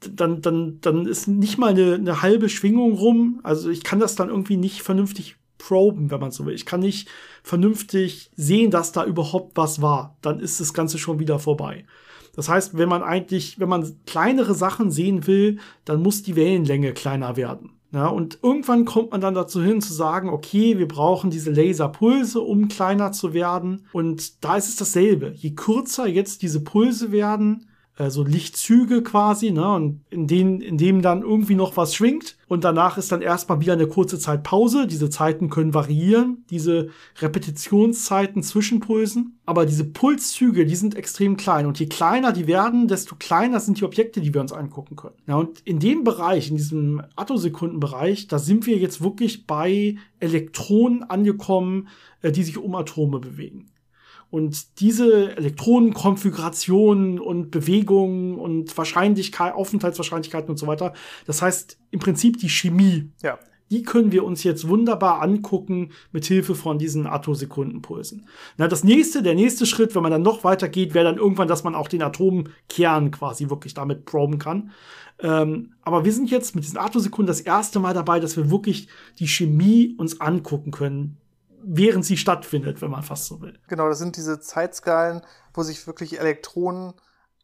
[0.00, 3.40] dann, dann, dann ist nicht mal eine, eine halbe Schwingung rum.
[3.42, 6.54] Also ich kann das dann irgendwie nicht vernünftig proben, wenn man so will.
[6.54, 7.08] Ich kann nicht
[7.42, 10.16] vernünftig sehen, dass da überhaupt was war.
[10.22, 11.84] Dann ist das Ganze schon wieder vorbei.
[12.38, 16.92] Das heißt, wenn man eigentlich, wenn man kleinere Sachen sehen will, dann muss die Wellenlänge
[16.92, 17.72] kleiner werden.
[17.90, 22.40] Ja, und irgendwann kommt man dann dazu hin zu sagen, okay, wir brauchen diese Laserpulse,
[22.40, 23.86] um kleiner zu werden.
[23.92, 25.32] Und da ist es dasselbe.
[25.34, 27.66] Je kürzer jetzt diese Pulse werden,
[27.98, 32.36] äh, so Lichtzüge quasi, ne, und in denen, in dem dann irgendwie noch was schwingt.
[32.46, 34.86] Und danach ist dann erstmal wieder eine kurze Zeit Pause.
[34.86, 36.88] Diese Zeiten können variieren, diese
[37.18, 39.38] Repetitionszeiten zwischen Pulsen.
[39.44, 41.66] Aber diese Pulszüge, die sind extrem klein.
[41.66, 45.16] Und je kleiner die werden, desto kleiner sind die Objekte, die wir uns angucken können.
[45.26, 51.02] Ja, und in dem Bereich, in diesem Attosekundenbereich, da sind wir jetzt wirklich bei Elektronen
[51.02, 51.88] angekommen,
[52.22, 53.66] äh, die sich um Atome bewegen.
[54.30, 60.92] Und diese Elektronenkonfigurationen und Bewegungen und Wahrscheinlichkeit, Aufenthaltswahrscheinlichkeiten und so weiter,
[61.26, 63.38] das heißt im Prinzip die Chemie, ja.
[63.70, 68.26] die können wir uns jetzt wunderbar angucken mit Hilfe von diesen Attosekundenpulsen.
[68.58, 71.48] Na, das nächste, der nächste Schritt, wenn man dann noch weiter geht, wäre dann irgendwann,
[71.48, 74.72] dass man auch den Atomkern quasi wirklich damit proben kann.
[75.20, 78.88] Ähm, aber wir sind jetzt mit diesen Attosekunden das erste Mal dabei, dass wir wirklich
[79.18, 81.16] die Chemie uns angucken können
[81.62, 83.58] während sie stattfindet, wenn man fast so will.
[83.68, 85.22] Genau, das sind diese Zeitskalen,
[85.54, 86.94] wo sich wirklich Elektronen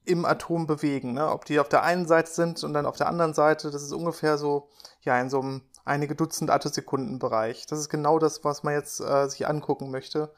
[0.04, 1.14] im Atom bewegen.
[1.14, 1.28] Ne?
[1.28, 3.92] Ob die auf der einen Seite sind und dann auf der anderen Seite, das ist
[3.92, 4.68] ungefähr so,
[5.02, 7.66] ja, in so einem einige Dutzend Attosekunden-Bereich.
[7.66, 10.32] Das ist genau das, was man jetzt äh, sich angucken möchte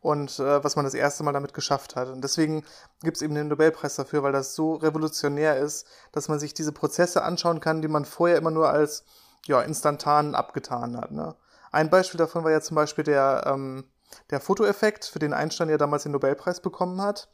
[0.00, 2.08] und äh, was man das erste Mal damit geschafft hat.
[2.08, 2.64] Und deswegen
[3.02, 6.72] gibt es eben den Nobelpreis dafür, weil das so revolutionär ist, dass man sich diese
[6.72, 9.04] Prozesse anschauen kann, die man vorher immer nur als
[9.46, 11.12] ja, instantan abgetan hat.
[11.12, 11.34] Ne?
[11.76, 13.84] Ein Beispiel davon war ja zum Beispiel der, ähm,
[14.30, 17.28] der Fotoeffekt, für den Einstein ja damals den Nobelpreis bekommen hat.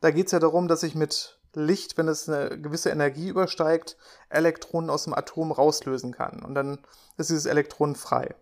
[0.00, 3.96] Da geht es ja darum, dass ich mit Licht, wenn es eine gewisse Energie übersteigt,
[4.30, 6.42] Elektronen aus dem Atom rauslösen kann.
[6.42, 6.84] Und dann
[7.18, 8.34] ist dieses Elektron frei.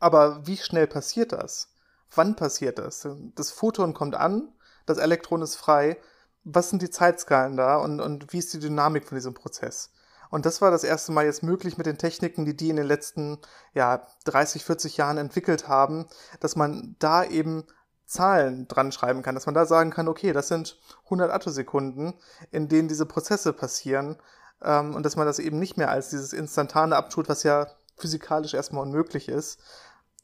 [0.00, 1.68] Aber wie schnell passiert das?
[2.12, 3.06] Wann passiert das?
[3.36, 4.52] Das Photon kommt an,
[4.86, 5.98] das Elektron ist frei.
[6.42, 9.92] Was sind die Zeitskalen da und, und wie ist die Dynamik von diesem Prozess?
[10.32, 12.86] Und das war das erste Mal jetzt möglich mit den Techniken, die die in den
[12.86, 13.38] letzten
[13.74, 16.06] ja, 30, 40 Jahren entwickelt haben,
[16.40, 17.64] dass man da eben
[18.06, 22.14] Zahlen dran schreiben kann, dass man da sagen kann, okay, das sind 100 Attosekunden,
[22.50, 24.16] in denen diese Prozesse passieren
[24.62, 27.66] ähm, und dass man das eben nicht mehr als dieses Instantane abtut, was ja
[27.98, 29.60] physikalisch erstmal unmöglich ist.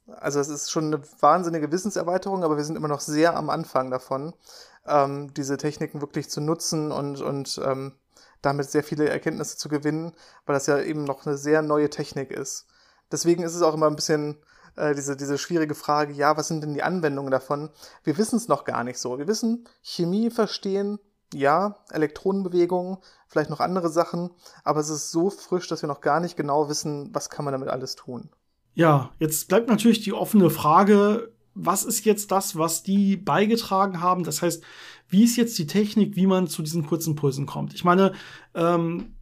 [0.07, 3.91] Also es ist schon eine wahnsinnige Wissenserweiterung, aber wir sind immer noch sehr am Anfang
[3.91, 4.33] davon,
[4.87, 7.93] ähm, diese Techniken wirklich zu nutzen und, und ähm,
[8.43, 10.12] damit sehr viele Erkenntnisse zu gewinnen,
[10.47, 12.66] weil das ja eben noch eine sehr neue Technik ist.
[13.11, 14.39] Deswegen ist es auch immer ein bisschen
[14.76, 17.70] äh, diese, diese schwierige Frage, ja, was sind denn die Anwendungen davon?
[18.05, 19.18] Wir wissen es noch gar nicht so.
[19.18, 20.99] Wir wissen Chemie verstehen,
[21.34, 24.30] ja, Elektronenbewegungen, vielleicht noch andere Sachen,
[24.64, 27.53] aber es ist so frisch, dass wir noch gar nicht genau wissen, was kann man
[27.53, 28.30] damit alles tun.
[28.74, 34.22] Ja, jetzt bleibt natürlich die offene Frage, was ist jetzt das, was die beigetragen haben?
[34.22, 34.62] Das heißt,
[35.09, 37.75] wie ist jetzt die Technik, wie man zu diesen kurzen Pulsen kommt?
[37.75, 38.13] Ich meine,
[38.55, 39.15] ähm,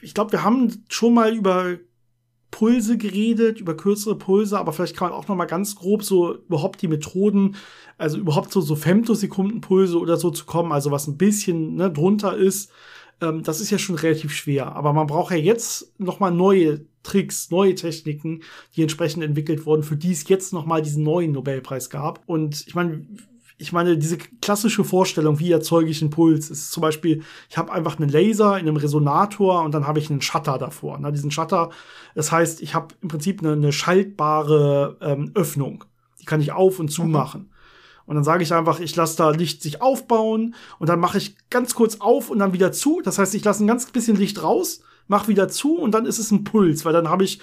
[0.00, 1.76] ich glaube, wir haben schon mal über
[2.50, 6.34] Pulse geredet, über kürzere Pulse, aber vielleicht kann man auch noch mal ganz grob so
[6.34, 7.56] überhaupt die Methoden,
[7.98, 12.36] also überhaupt so, so Femtosekundenpulse oder so zu kommen, also was ein bisschen ne, drunter
[12.36, 12.72] ist,
[13.20, 14.74] ähm, das ist ja schon relativ schwer.
[14.74, 18.42] Aber man braucht ja jetzt noch mal neue Tricks, neue Techniken,
[18.76, 22.22] die entsprechend entwickelt wurden, für die es jetzt noch mal diesen neuen Nobelpreis gab.
[22.26, 23.06] Und ich meine,
[23.60, 27.72] ich meine, diese klassische Vorstellung, wie erzeuge ich einen Puls, ist zum Beispiel, ich habe
[27.72, 30.98] einfach einen Laser in einem Resonator und dann habe ich einen Shutter davor.
[30.98, 31.10] Ne?
[31.10, 31.70] Diesen Shutter,
[32.14, 35.84] das heißt, ich habe im Prinzip eine, eine schaltbare ähm, Öffnung.
[36.20, 37.10] Die kann ich auf und zu mhm.
[37.10, 37.50] machen.
[38.06, 41.36] Und dann sage ich einfach, ich lasse da Licht sich aufbauen und dann mache ich
[41.50, 43.02] ganz kurz auf und dann wieder zu.
[43.04, 46.18] Das heißt, ich lasse ein ganz bisschen Licht raus, mache wieder zu und dann ist
[46.18, 47.40] es ein Puls, weil dann habe ich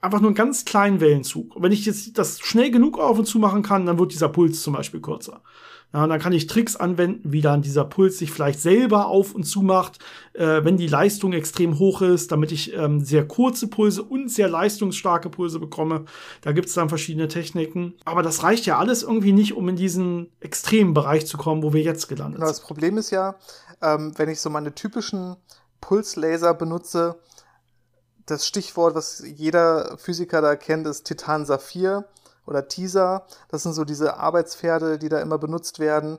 [0.00, 1.56] einfach nur einen ganz kleinen Wellenzug.
[1.56, 4.28] Und wenn ich jetzt das schnell genug auf und zu machen kann, dann wird dieser
[4.28, 5.42] Puls zum Beispiel kürzer.
[5.94, 9.34] Ja, und dann kann ich Tricks anwenden, wie dann dieser Puls sich vielleicht selber auf
[9.34, 9.98] und zu macht,
[10.34, 14.50] äh, wenn die Leistung extrem hoch ist, damit ich ähm, sehr kurze Pulse und sehr
[14.50, 16.04] leistungsstarke Pulse bekomme.
[16.42, 17.94] Da gibt es dann verschiedene Techniken.
[18.04, 21.72] Aber das reicht ja alles irgendwie nicht, um in diesen extremen Bereich zu kommen, wo
[21.72, 22.58] wir jetzt gelandet genau, sind.
[22.58, 23.36] Das Problem ist ja,
[23.80, 25.36] ähm, wenn ich so meine typischen
[25.80, 27.18] Pulslaser benutze,
[28.30, 32.04] das Stichwort, was jeder Physiker da kennt, ist Titan-Saphir
[32.46, 33.26] oder TISA.
[33.48, 36.18] Das sind so diese Arbeitspferde, die da immer benutzt werden.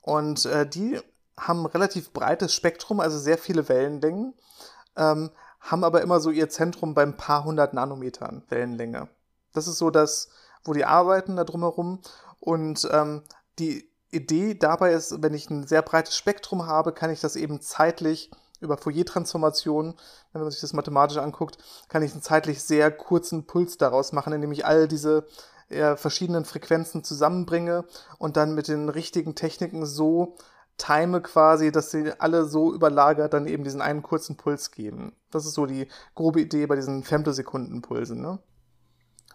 [0.00, 1.00] Und äh, die
[1.38, 4.34] haben relativ breites Spektrum, also sehr viele Wellenlängen,
[4.96, 5.30] ähm,
[5.60, 9.08] haben aber immer so ihr Zentrum beim paar hundert Nanometern Wellenlänge.
[9.52, 10.28] Das ist so das,
[10.64, 12.00] wo die arbeiten da drumherum.
[12.40, 13.22] Und ähm,
[13.58, 17.60] die Idee dabei ist, wenn ich ein sehr breites Spektrum habe, kann ich das eben
[17.60, 18.30] zeitlich
[18.60, 19.94] über Fourier-Transformationen,
[20.32, 21.58] wenn man sich das mathematisch anguckt,
[21.88, 25.26] kann ich einen zeitlich sehr kurzen Puls daraus machen, indem ich all diese
[25.68, 27.84] äh, verschiedenen Frequenzen zusammenbringe
[28.18, 30.36] und dann mit den richtigen Techniken so
[30.76, 35.12] time quasi, dass sie alle so überlagert dann eben diesen einen kurzen Puls geben.
[35.30, 38.20] Das ist so die grobe Idee bei diesen Femtosekundenpulsen.
[38.20, 38.38] Ne?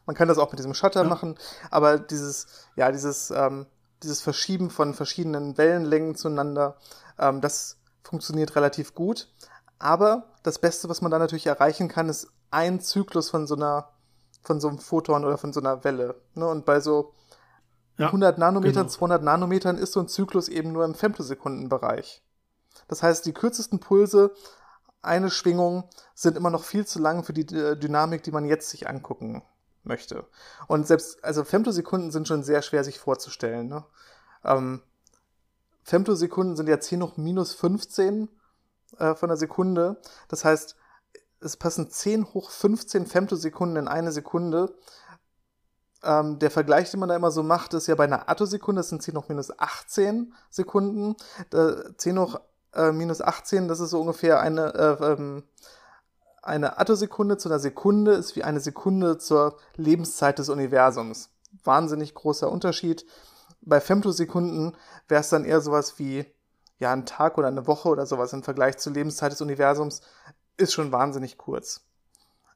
[0.06, 1.10] Man kann das auch mit diesem Shutter ja.
[1.10, 1.36] machen,
[1.72, 3.68] aber dieses, ja, dieses, ähm,
[4.04, 6.78] dieses Verschieben von verschiedenen Wellenlängen zueinander,
[7.20, 7.78] ähm, das
[8.08, 9.28] funktioniert relativ gut.
[9.80, 13.90] Aber das Beste, was man da natürlich erreichen kann, ist ein Zyklus von so einer,
[14.42, 16.16] von so einem Photon oder von so einer Welle.
[16.34, 16.48] Ne?
[16.48, 17.14] Und bei so
[17.98, 18.90] ja, 100 Nanometern, genau.
[18.90, 22.22] 200 Nanometern ist so ein Zyklus eben nur im Femtosekundenbereich.
[22.88, 24.34] Das heißt, die kürzesten Pulse,
[25.02, 28.88] eine Schwingung, sind immer noch viel zu lang für die Dynamik, die man jetzt sich
[28.88, 29.44] angucken
[29.84, 30.26] möchte.
[30.68, 33.68] Und selbst, also Femtosekunden sind schon sehr schwer sich vorzustellen.
[33.68, 33.86] Ne?
[34.44, 34.82] Ähm,
[35.86, 38.28] Femtosekunden sind ja 10 hoch minus 15
[38.98, 40.02] äh, von der Sekunde.
[40.28, 40.76] Das heißt,
[41.40, 44.76] es passen 10 hoch 15 Femtosekunden in eine Sekunde.
[46.04, 48.90] Ähm, der Vergleich, den man da immer so macht, ist ja bei einer Attosekunde, das
[48.90, 51.16] sind 10 hoch minus 18 Sekunden.
[51.52, 52.40] Da, 10 hoch
[52.74, 55.44] äh, minus 18, das ist so ungefähr eine, äh, ähm,
[56.42, 61.30] eine Attosekunde zu einer Sekunde, ist wie eine Sekunde zur Lebenszeit des Universums.
[61.64, 63.06] Wahnsinnig großer Unterschied.
[63.66, 66.26] Bei Femtosekunden wäre es dann eher sowas wie
[66.78, 70.02] ja, ein Tag oder eine Woche oder sowas im Vergleich zur Lebenszeit des Universums
[70.58, 71.82] ist schon wahnsinnig kurz.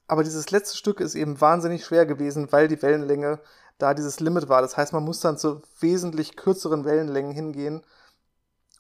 [0.07, 3.39] Aber dieses letzte Stück ist eben wahnsinnig schwer gewesen, weil die Wellenlänge
[3.77, 4.61] da dieses Limit war.
[4.61, 7.83] Das heißt, man muss dann zu wesentlich kürzeren Wellenlängen hingehen.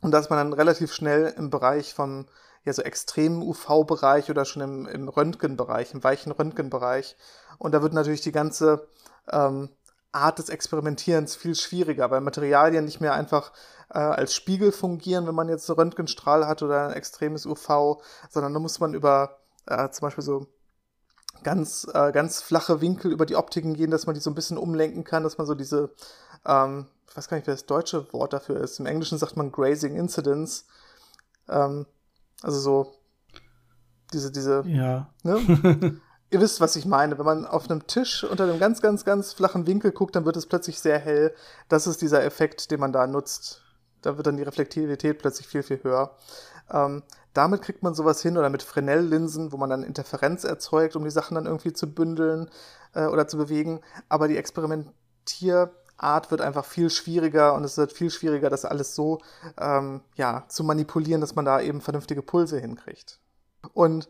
[0.01, 2.25] Und da ist man dann relativ schnell im Bereich vom
[2.65, 7.15] ja, so extremen UV-Bereich oder schon im, im Röntgenbereich, im weichen Röntgenbereich.
[7.57, 8.87] Und da wird natürlich die ganze
[9.31, 9.69] ähm,
[10.11, 13.51] Art des Experimentierens viel schwieriger, weil Materialien nicht mehr einfach
[13.89, 18.53] äh, als Spiegel fungieren, wenn man jetzt einen Röntgenstrahl hat oder ein extremes UV, sondern
[18.53, 20.47] da muss man über äh, zum Beispiel so
[21.43, 24.57] ganz, äh, ganz flache Winkel über die Optiken gehen, dass man die so ein bisschen
[24.57, 25.93] umlenken kann, dass man so diese,
[26.45, 28.79] ähm, ich weiß gar nicht, wer das deutsche Wort dafür ist.
[28.79, 30.65] Im Englischen sagt man Grazing Incidence.
[31.47, 31.85] Ähm,
[32.41, 32.93] also so
[34.13, 35.09] diese, diese, ja.
[35.23, 36.01] ne?
[36.31, 37.17] Ihr wisst, was ich meine.
[37.17, 40.37] Wenn man auf einem Tisch unter einem ganz, ganz, ganz flachen Winkel guckt, dann wird
[40.37, 41.33] es plötzlich sehr hell.
[41.69, 43.63] Das ist dieser Effekt, den man da nutzt.
[44.01, 46.15] Da wird dann die Reflektivität plötzlich viel, viel höher.
[46.71, 47.03] Ähm,
[47.33, 51.09] damit kriegt man sowas hin oder mit Fresnel-Linsen, wo man dann Interferenz erzeugt, um die
[51.09, 52.49] Sachen dann irgendwie zu bündeln
[52.93, 53.81] äh, oder zu bewegen.
[54.07, 59.19] Aber die Experimentierart wird einfach viel schwieriger und es wird viel schwieriger, das alles so
[59.59, 63.19] ähm, ja, zu manipulieren, dass man da eben vernünftige Pulse hinkriegt.
[63.73, 64.09] Und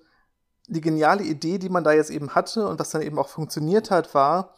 [0.70, 3.91] die geniale Idee, die man da jetzt eben hatte und was dann eben auch funktioniert
[3.91, 4.53] hat, war,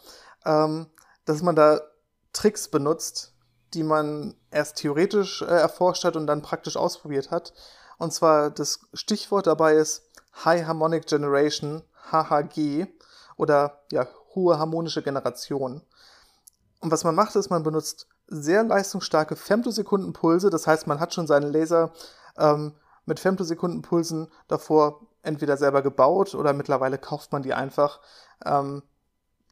[0.46, 0.88] ähm,
[1.26, 1.82] dass man da
[2.34, 3.34] Tricks benutzt,
[3.74, 7.54] die man erst theoretisch äh, erforscht hat und dann praktisch ausprobiert hat.
[7.98, 10.04] Und zwar das Stichwort dabei ist
[10.44, 12.88] High Harmonic Generation, HHG,
[13.38, 15.82] oder ja, hohe harmonische Generation.
[16.80, 21.28] Und was man macht, ist, man benutzt sehr leistungsstarke Femtosekundenpulse, das heißt, man hat schon
[21.28, 21.92] seinen Laser
[22.38, 22.74] ähm,
[23.06, 28.00] mit Femtosekundenpulsen davor entweder selber gebaut oder mittlerweile kauft man die einfach.
[28.46, 28.84] Ähm,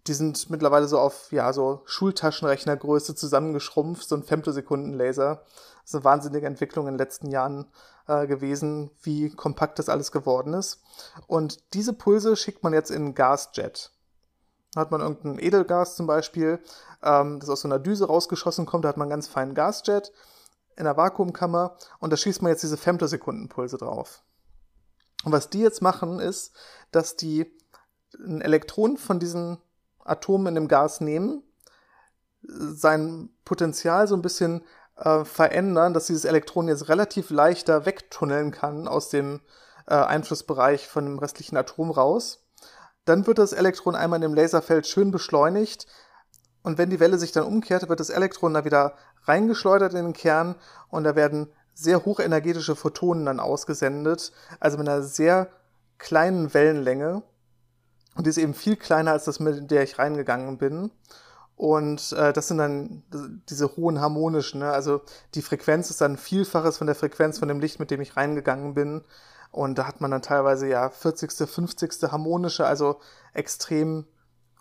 [0.07, 5.43] die sind mittlerweile so auf, ja, so Schultaschenrechnergröße zusammengeschrumpft, so ein Femtosekunden-Laser.
[5.45, 7.67] Das ist eine wahnsinnige Entwicklung in den letzten Jahren
[8.07, 10.81] äh, gewesen, wie kompakt das alles geworden ist.
[11.27, 13.91] Und diese Pulse schickt man jetzt in Gasjet.
[14.73, 16.59] Da hat man irgendein Edelgas zum Beispiel,
[17.03, 20.11] ähm, das aus so einer Düse rausgeschossen kommt, da hat man einen ganz feinen Gasjet
[20.75, 24.23] in der Vakuumkammer und da schießt man jetzt diese Femtosekundenpulse drauf.
[25.23, 26.53] Und was die jetzt machen, ist,
[26.91, 27.51] dass die
[28.17, 29.57] ein Elektron von diesen
[30.03, 31.43] Atomen in dem Gas nehmen,
[32.41, 34.63] sein Potenzial so ein bisschen
[34.95, 39.41] äh, verändern, dass dieses Elektron jetzt relativ leichter wegtunneln kann aus dem
[39.87, 42.45] äh, Einflussbereich von dem restlichen Atom raus.
[43.05, 45.87] Dann wird das Elektron einmal in dem Laserfeld schön beschleunigt
[46.63, 50.13] und wenn die Welle sich dann umkehrt, wird das Elektron da wieder reingeschleudert in den
[50.13, 50.55] Kern
[50.89, 55.47] und da werden sehr hochenergetische Photonen dann ausgesendet, also mit einer sehr
[55.97, 57.23] kleinen Wellenlänge.
[58.15, 60.91] Und die ist eben viel kleiner als das, mit der ich reingegangen bin.
[61.55, 63.03] Und äh, das sind dann
[63.49, 64.71] diese hohen harmonischen, ne?
[64.71, 65.01] also
[65.35, 68.73] die Frequenz ist dann Vielfaches von der Frequenz von dem Licht, mit dem ich reingegangen
[68.73, 69.03] bin.
[69.51, 72.11] Und da hat man dann teilweise ja 40., 50.
[72.11, 72.99] harmonische, also
[73.33, 74.05] extrem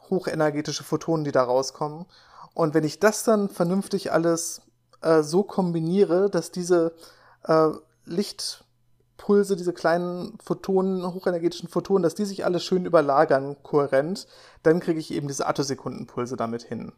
[0.09, 2.07] hochenergetische Photonen, die da rauskommen.
[2.55, 4.63] Und wenn ich das dann vernünftig alles
[5.01, 6.95] äh, so kombiniere, dass diese
[7.45, 7.69] äh,
[8.05, 14.27] Lichtpulse, diese kleinen Photonen, hochenergetischen Photonen, dass die sich alle schön überlagern, kohärent,
[14.63, 16.93] dann kriege ich eben diese Attosekundenpulse damit hin.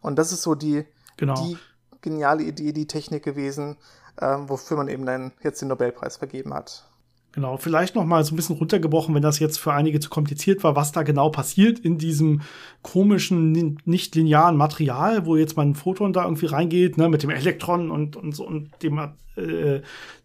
[0.00, 0.84] Und das ist so die,
[1.16, 1.34] genau.
[1.34, 1.58] die
[2.02, 3.78] geniale Idee, die Technik gewesen,
[4.16, 6.88] äh, wofür man eben dann jetzt den Nobelpreis vergeben hat.
[7.34, 10.62] Genau, vielleicht noch mal so ein bisschen runtergebrochen, wenn das jetzt für einige zu kompliziert
[10.62, 12.42] war, was da genau passiert in diesem
[12.82, 17.30] komischen, nicht linearen Material, wo jetzt mal ein Photon da irgendwie reingeht, ne, mit dem
[17.30, 19.00] Elektron und, und so und dem
[19.36, 19.80] äh,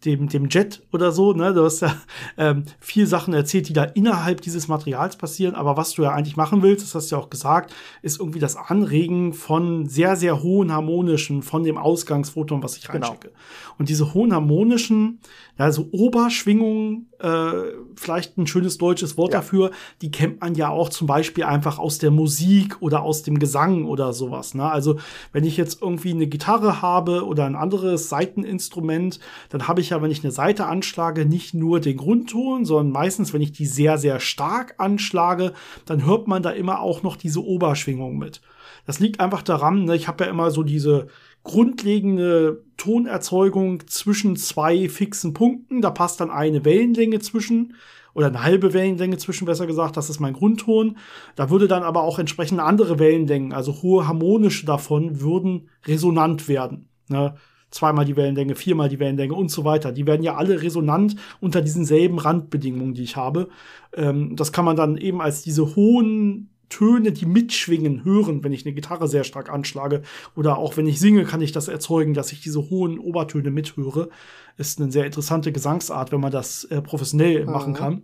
[0.06, 1.34] dem, dem Jet oder so.
[1.34, 1.54] Ne?
[1.54, 1.94] Du hast ja
[2.38, 5.56] ähm, viel Sachen erzählt, die da innerhalb dieses Materials passieren.
[5.56, 8.40] Aber was du ja eigentlich machen willst, das hast du ja auch gesagt, ist irgendwie
[8.40, 13.08] das Anregen von sehr, sehr hohen harmonischen, von dem Ausgangsphoton, was ich genau.
[13.08, 13.30] reinschicke.
[13.30, 13.40] Genau.
[13.78, 15.20] Und diese hohen harmonischen,
[15.58, 17.52] ja, so Oberschwingungen, äh,
[17.96, 19.40] vielleicht ein schönes deutsches Wort ja.
[19.40, 23.40] dafür, die kennt man ja auch zum Beispiel einfach aus der Musik oder aus dem
[23.40, 24.54] Gesang oder sowas.
[24.54, 24.70] Ne?
[24.70, 25.00] Also
[25.34, 29.20] wenn ich jetzt irgendwie eine Gitarre habe oder ein anderes Seiteninstrument, Instrument,
[29.50, 33.34] dann habe ich ja, wenn ich eine Seite anschlage, nicht nur den Grundton, sondern meistens,
[33.34, 35.54] wenn ich die sehr, sehr stark anschlage,
[35.86, 38.42] dann hört man da immer auch noch diese Oberschwingung mit.
[38.86, 41.08] Das liegt einfach daran, ne, ich habe ja immer so diese
[41.44, 45.82] grundlegende Tonerzeugung zwischen zwei fixen Punkten.
[45.82, 47.76] Da passt dann eine Wellenlänge zwischen
[48.14, 50.98] oder eine halbe Wellenlänge zwischen, besser gesagt, das ist mein Grundton.
[51.36, 56.90] Da würde dann aber auch entsprechend andere Wellenlängen, also hohe harmonische davon, würden resonant werden.
[57.08, 57.36] Ne?
[57.72, 59.92] Zweimal die Wellenlänge, viermal die Wellenlänge und so weiter.
[59.92, 63.50] Die werden ja alle resonant unter diesen selben Randbedingungen, die ich habe.
[63.94, 68.66] Ähm, das kann man dann eben als diese hohen Töne, die mitschwingen, hören, wenn ich
[68.66, 70.04] eine Gitarre sehr stark anschlage.
[70.36, 74.10] Oder auch wenn ich singe, kann ich das erzeugen, dass ich diese hohen Obertöne mithöre.
[74.58, 77.52] Ist eine sehr interessante Gesangsart, wenn man das äh, professionell mhm.
[77.52, 78.04] machen kann.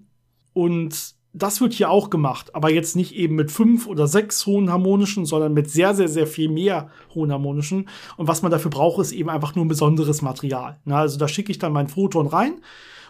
[0.53, 4.71] Und das wird hier auch gemacht, aber jetzt nicht eben mit fünf oder sechs hohen
[4.71, 7.89] harmonischen, sondern mit sehr, sehr, sehr viel mehr hohen harmonischen.
[8.15, 10.79] Und was man dafür braucht, ist eben einfach nur ein besonderes Material.
[10.85, 12.61] Na, also da schicke ich dann mein Photon rein.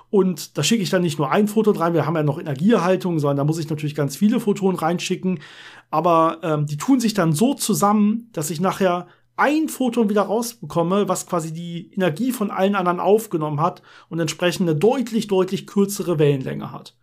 [0.10, 3.20] Und da schicke ich dann nicht nur ein Photon rein, wir haben ja noch Energieerhaltung,
[3.20, 5.40] sondern da muss ich natürlich ganz viele Photonen reinschicken.
[5.92, 9.08] Aber ähm, die tun sich dann so zusammen, dass ich nachher
[9.38, 14.70] ein Photon wieder rausbekomme, was quasi die Energie von allen anderen aufgenommen hat und entsprechend
[14.70, 16.96] eine deutlich, deutlich kürzere Wellenlänge hat.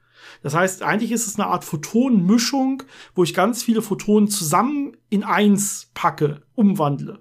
[0.42, 2.82] Das heißt, eigentlich ist es eine Art Photonenmischung,
[3.14, 7.20] wo ich ganz viele Photonen zusammen in eins packe, umwandle.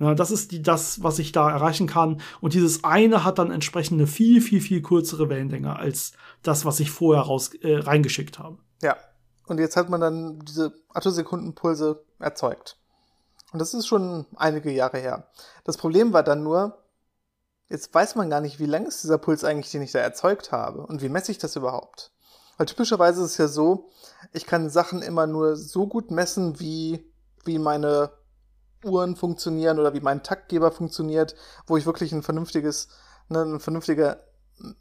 [0.00, 2.20] Ja, das ist die, das, was ich da erreichen kann.
[2.40, 6.78] Und dieses eine hat dann entsprechend eine viel, viel, viel kürzere Wellenlänge als das, was
[6.78, 8.58] ich vorher raus, äh, reingeschickt habe.
[8.80, 8.96] Ja.
[9.46, 12.76] Und jetzt hat man dann diese Attosekundenpulse erzeugt.
[13.52, 15.26] Und das ist schon einige Jahre her.
[15.64, 16.78] Das Problem war dann nur,
[17.70, 20.52] jetzt weiß man gar nicht, wie lang ist dieser Puls eigentlich, den ich da erzeugt
[20.52, 20.86] habe.
[20.86, 22.12] Und wie messe ich das überhaupt?
[22.58, 23.88] Weil typischerweise ist es ja so,
[24.32, 27.10] ich kann Sachen immer nur so gut messen, wie,
[27.44, 28.10] wie meine
[28.84, 31.34] Uhren funktionieren oder wie mein Taktgeber funktioniert,
[31.66, 32.88] wo ich wirklich ein vernünftiges,
[33.28, 34.20] ne, eine vernünftige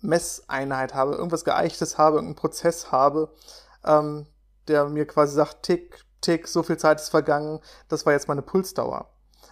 [0.01, 3.31] Messeinheit habe, irgendwas Geeichtes habe, irgendeinen Prozess habe,
[3.85, 4.25] ähm,
[4.67, 7.59] der mir quasi sagt, tick, tick, so viel Zeit ist vergangen,
[7.89, 9.09] das war jetzt meine Pulsdauer.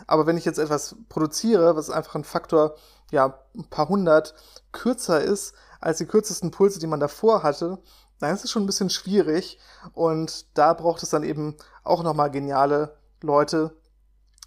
[0.07, 2.75] Aber wenn ich jetzt etwas produziere, was einfach ein Faktor,
[3.11, 4.33] ja, ein paar hundert
[4.71, 7.77] kürzer ist als die kürzesten Pulse, die man davor hatte,
[8.19, 9.59] dann ist es schon ein bisschen schwierig
[9.93, 13.75] und da braucht es dann eben auch nochmal geniale Leute,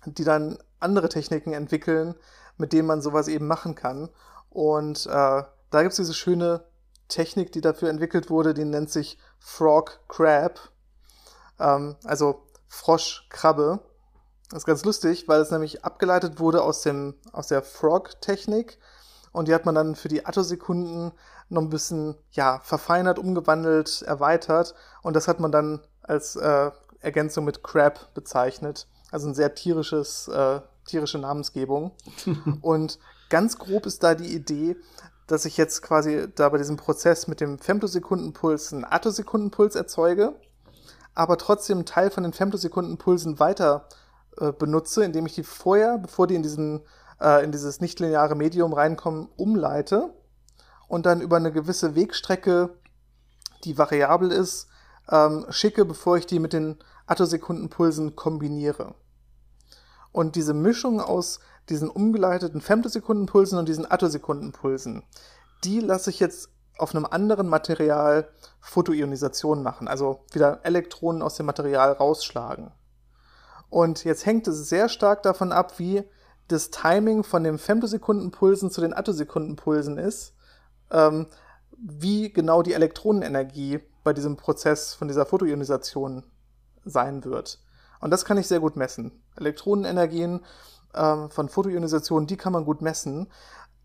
[0.04, 2.14] die dann andere Techniken entwickeln,
[2.56, 4.08] mit denen man sowas eben machen kann.
[4.50, 6.64] Und äh, da gibt es diese schöne
[7.08, 10.60] Technik, die dafür entwickelt wurde, die nennt sich Frog Crab,
[11.58, 13.80] ähm, also Frosch-Krabbe.
[14.50, 18.78] Das ist ganz lustig, weil es nämlich abgeleitet wurde aus, dem, aus der Frog-Technik
[19.32, 21.12] und die hat man dann für die Attosekunden
[21.48, 24.74] noch ein bisschen, ja, verfeinert, umgewandelt, erweitert.
[25.02, 26.70] Und das hat man dann als äh,
[27.00, 28.86] Ergänzung mit Crab bezeichnet.
[29.10, 31.92] Also ein sehr tierisches, äh, tierische Namensgebung.
[32.62, 32.98] und
[33.30, 34.76] ganz grob ist da die Idee,
[35.26, 40.34] dass ich jetzt quasi da bei diesem Prozess mit dem Femtosekundenpuls einen Attosekundenpuls erzeuge,
[41.14, 43.88] aber trotzdem einen Teil von den Femtosekundenpulsen weiter
[44.38, 46.80] äh, benutze, indem ich die vorher, bevor die in diesen
[47.20, 50.14] äh, in dieses nichtlineare Medium reinkommen, umleite
[50.88, 52.70] und dann über eine gewisse Wegstrecke,
[53.64, 54.68] die variabel ist,
[55.10, 58.94] ähm, schicke, bevor ich die mit den Attosekundenpulsen kombiniere.
[60.12, 65.04] Und diese Mischung aus diesen umgeleiteten Femtosekundenpulsen und diesen Attosekundenpulsen,
[65.64, 68.28] die lasse ich jetzt auf einem anderen Material
[68.60, 72.72] Photoionisation machen, also wieder Elektronen aus dem Material rausschlagen.
[73.68, 76.04] Und jetzt hängt es sehr stark davon ab, wie
[76.46, 80.32] das Timing von den Femtosekundenpulsen zu den Attosekundenpulsen ist,
[80.90, 81.26] ähm,
[81.76, 86.24] wie genau die Elektronenenergie bei diesem Prozess von dieser Photoionisation
[86.84, 87.60] sein wird.
[88.00, 89.12] Und das kann ich sehr gut messen.
[89.36, 90.40] Elektronenenergien
[90.94, 93.28] ähm, von Photoionisation, die kann man gut messen.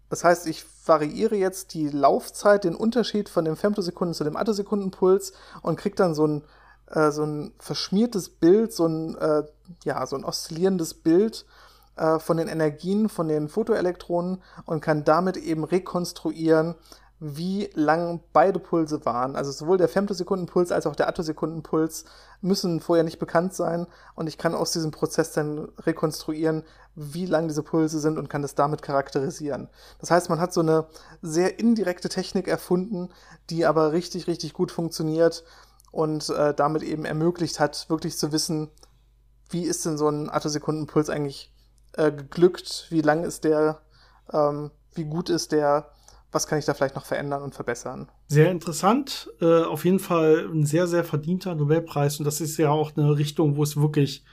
[0.09, 5.33] Das heißt, ich variiere jetzt die Laufzeit, den Unterschied von dem Femtosekunden zu dem Attosekundenpuls
[5.61, 6.43] und kriege dann so ein,
[6.87, 9.43] äh, so ein verschmiertes Bild, so ein, äh,
[9.83, 11.45] ja, so ein oszillierendes Bild
[11.95, 16.75] äh, von den Energien von den Photoelektronen und kann damit eben rekonstruieren,
[17.19, 19.37] wie lang beide Pulse waren.
[19.37, 22.03] Also sowohl der Femtosekundenpuls als auch der Attosekundenpuls
[22.41, 26.63] müssen vorher nicht bekannt sein und ich kann aus diesem Prozess dann rekonstruieren,
[26.95, 29.69] wie lang diese Pulse sind und kann das damit charakterisieren.
[29.99, 30.87] Das heißt, man hat so eine
[31.21, 33.09] sehr indirekte Technik erfunden,
[33.49, 35.45] die aber richtig, richtig gut funktioniert
[35.91, 38.69] und äh, damit eben ermöglicht hat, wirklich zu wissen,
[39.49, 41.52] wie ist denn so ein Attosekundenpuls eigentlich
[41.97, 43.81] äh, geglückt, wie lang ist der,
[44.31, 45.89] ähm, wie gut ist der,
[46.31, 48.09] was kann ich da vielleicht noch verändern und verbessern.
[48.27, 52.71] Sehr interessant, äh, auf jeden Fall ein sehr, sehr verdienter Nobelpreis und das ist ja
[52.71, 54.23] auch eine Richtung, wo es wirklich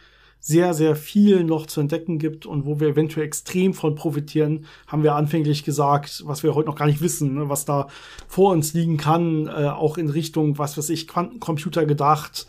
[0.40, 5.02] sehr, sehr viel noch zu entdecken gibt und wo wir eventuell extrem von profitieren, haben
[5.02, 7.88] wir anfänglich gesagt, was wir heute noch gar nicht wissen, ne, was da
[8.26, 12.46] vor uns liegen kann, äh, auch in Richtung, was weiß ich, Quantencomputer gedacht,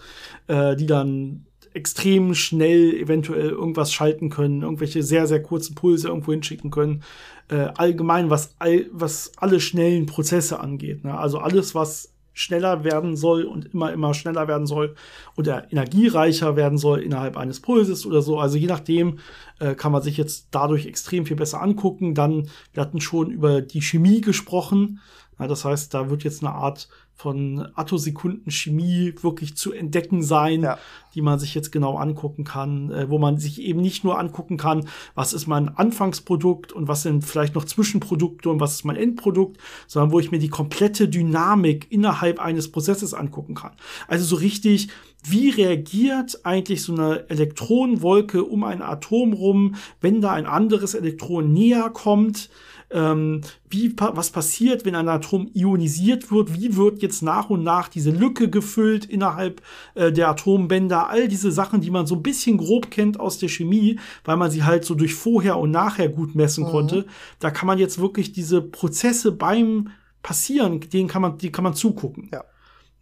[0.48, 6.32] äh, die dann extrem schnell eventuell irgendwas schalten können, irgendwelche sehr, sehr kurzen Pulse irgendwo
[6.32, 7.04] hinschicken können.
[7.50, 11.04] Äh, allgemein, was, all, was alle schnellen Prozesse angeht.
[11.04, 11.18] Ne?
[11.18, 14.96] Also alles, was schneller werden soll und immer, immer schneller werden soll
[15.36, 18.40] oder energiereicher werden soll innerhalb eines Pulses oder so.
[18.40, 19.20] Also je nachdem
[19.60, 22.16] äh, kann man sich jetzt dadurch extrem viel besser angucken.
[22.16, 25.02] Dann, wir hatten schon über die Chemie gesprochen.
[25.40, 26.88] Ja, das heißt, da wird jetzt eine Art
[27.22, 30.80] von Attosekunden Chemie wirklich zu entdecken sein, ja.
[31.14, 34.58] die man sich jetzt genau angucken kann, äh, wo man sich eben nicht nur angucken
[34.58, 38.96] kann, was ist mein Anfangsprodukt und was sind vielleicht noch Zwischenprodukte und was ist mein
[38.96, 43.74] Endprodukt, sondern wo ich mir die komplette Dynamik innerhalb eines Prozesses angucken kann.
[44.08, 44.88] Also so richtig,
[45.24, 51.54] wie reagiert eigentlich so eine Elektronenwolke um ein Atom rum, wenn da ein anderes Elektron
[51.54, 52.50] näher kommt?
[52.92, 57.88] Ähm, wie, was passiert, wenn ein Atom ionisiert wird, wie wird jetzt nach und nach
[57.88, 59.62] diese Lücke gefüllt innerhalb
[59.96, 63.50] äh, der Atombänder, all diese Sachen, die man so ein bisschen grob kennt aus der
[63.50, 66.70] Chemie, weil man sie halt so durch vorher und nachher gut messen mhm.
[66.70, 67.06] konnte.
[67.40, 69.90] Da kann man jetzt wirklich diese Prozesse beim
[70.24, 72.30] Passieren, denen kann man, die kann man zugucken.
[72.32, 72.44] Ja.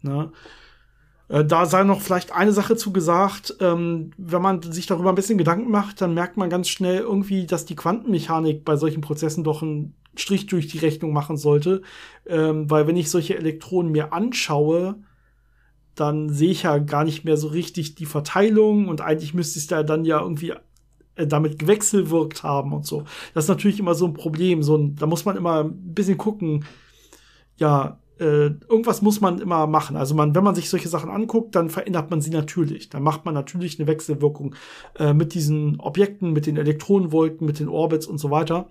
[0.02, 0.32] Ne?
[1.30, 5.14] Äh, da sei noch vielleicht eine Sache zu gesagt, ähm, wenn man sich darüber ein
[5.14, 9.44] bisschen Gedanken macht, dann merkt man ganz schnell irgendwie, dass die Quantenmechanik bei solchen Prozessen
[9.44, 11.82] doch einen Strich durch die Rechnung machen sollte.
[12.26, 14.96] Ähm, weil wenn ich solche Elektronen mir anschaue,
[15.94, 19.66] dann sehe ich ja gar nicht mehr so richtig die Verteilung und eigentlich müsste es
[19.68, 20.54] da dann ja irgendwie
[21.14, 23.04] äh, damit gewechselwirkt haben und so.
[23.34, 24.64] Das ist natürlich immer so ein Problem.
[24.64, 26.64] So ein, da muss man immer ein bisschen gucken,
[27.56, 29.96] ja, äh, irgendwas muss man immer machen.
[29.96, 32.90] Also man, wenn man sich solche Sachen anguckt, dann verändert man sie natürlich.
[32.90, 34.54] Dann macht man natürlich eine Wechselwirkung
[34.98, 38.68] äh, mit diesen Objekten, mit den Elektronenwolken, mit den Orbits und so weiter.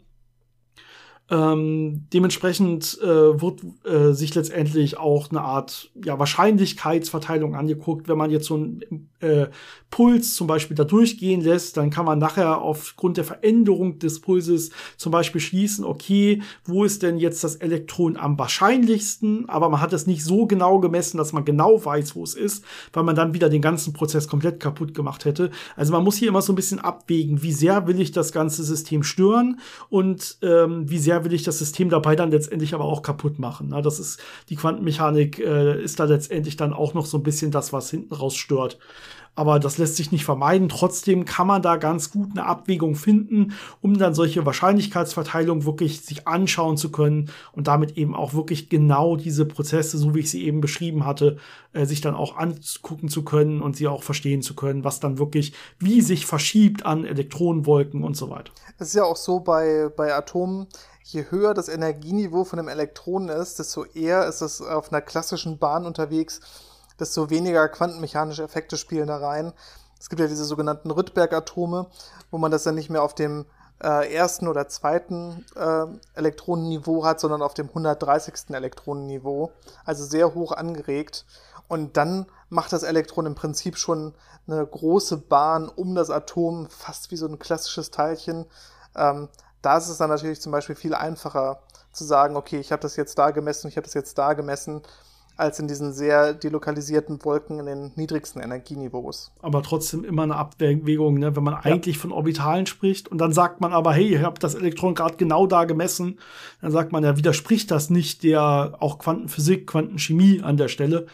[1.32, 3.06] Ähm, dementsprechend äh,
[3.42, 8.08] wird äh, sich letztendlich auch eine Art ja, Wahrscheinlichkeitsverteilung angeguckt.
[8.08, 9.48] Wenn man jetzt so einen äh,
[9.92, 14.72] Puls zum Beispiel da durchgehen lässt, dann kann man nachher aufgrund der Veränderung des Pulses
[14.98, 19.50] zum Beispiel schließen, okay, wo ist denn jetzt das Elektron am wahrscheinlichsten?
[19.50, 22.64] Aber man hat es nicht so genau gemessen, dass man genau weiß, wo es ist,
[22.94, 25.52] weil man dann wieder den ganzen Prozess komplett kaputt gemacht hätte.
[25.76, 28.64] Also man muss hier immer so ein bisschen abwägen, wie sehr will ich das ganze
[28.64, 29.60] System stören
[29.90, 33.68] und ähm, wie sehr will ich das System dabei dann letztendlich aber auch kaputt machen.
[33.70, 37.52] Na, das ist, die Quantenmechanik äh, ist da letztendlich dann auch noch so ein bisschen
[37.52, 38.78] das, was hinten raus stört.
[39.36, 40.68] Aber das lässt sich nicht vermeiden.
[40.68, 46.28] Trotzdem kann man da ganz gut eine Abwägung finden, um dann solche Wahrscheinlichkeitsverteilung wirklich sich
[46.28, 50.44] anschauen zu können und damit eben auch wirklich genau diese Prozesse, so wie ich sie
[50.44, 51.38] eben beschrieben hatte,
[51.72, 55.20] äh, sich dann auch angucken zu können und sie auch verstehen zu können, was dann
[55.20, 58.52] wirklich, wie sich verschiebt an Elektronenwolken und so weiter.
[58.78, 60.68] Es ist ja auch so bei, bei Atomen,
[61.12, 65.58] je höher das Energieniveau von einem Elektron ist, desto eher ist es auf einer klassischen
[65.58, 66.40] Bahn unterwegs,
[67.00, 69.54] desto weniger quantenmechanische Effekte spielen da rein.
[70.00, 71.88] Es gibt ja diese sogenannten Rydberg-Atome,
[72.32, 73.46] wo man das dann nicht mehr auf dem
[73.82, 78.52] äh, ersten oder zweiten äh, Elektronenniveau hat, sondern auf dem 130.
[78.52, 79.52] Elektronenniveau,
[79.86, 81.26] also sehr hoch angeregt.
[81.68, 84.14] Und dann macht das Elektron im Prinzip schon
[84.48, 88.46] eine große Bahn um das Atom, fast wie so ein klassisches Teilchen.
[88.96, 89.30] Ähm,
[89.62, 91.60] da ist es dann natürlich zum Beispiel viel einfacher
[91.92, 94.82] zu sagen, okay, ich habe das jetzt da gemessen, ich habe das jetzt da gemessen,
[95.40, 99.32] als in diesen sehr delokalisierten Wolken in den niedrigsten Energieniveaus.
[99.42, 101.36] Aber trotzdem immer eine Abwägung, ne?
[101.36, 101.60] wenn man ja.
[101.62, 105.16] eigentlich von Orbitalen spricht und dann sagt man aber, hey, ich habe das Elektron gerade
[105.16, 106.20] genau da gemessen,
[106.62, 111.08] dann sagt man ja, widerspricht das nicht der auch Quantenphysik, Quantenchemie an der Stelle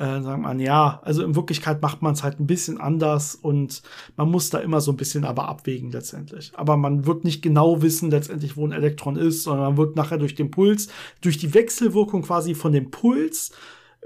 [0.00, 3.82] äh, sagt man, ja, also in Wirklichkeit macht man es halt ein bisschen anders und
[4.16, 6.52] man muss da immer so ein bisschen aber abwägen letztendlich.
[6.54, 10.16] Aber man wird nicht genau wissen letztendlich, wo ein Elektron ist, sondern man wird nachher
[10.16, 10.88] durch den Puls,
[11.20, 13.52] durch die Wechselwirkung quasi von dem Puls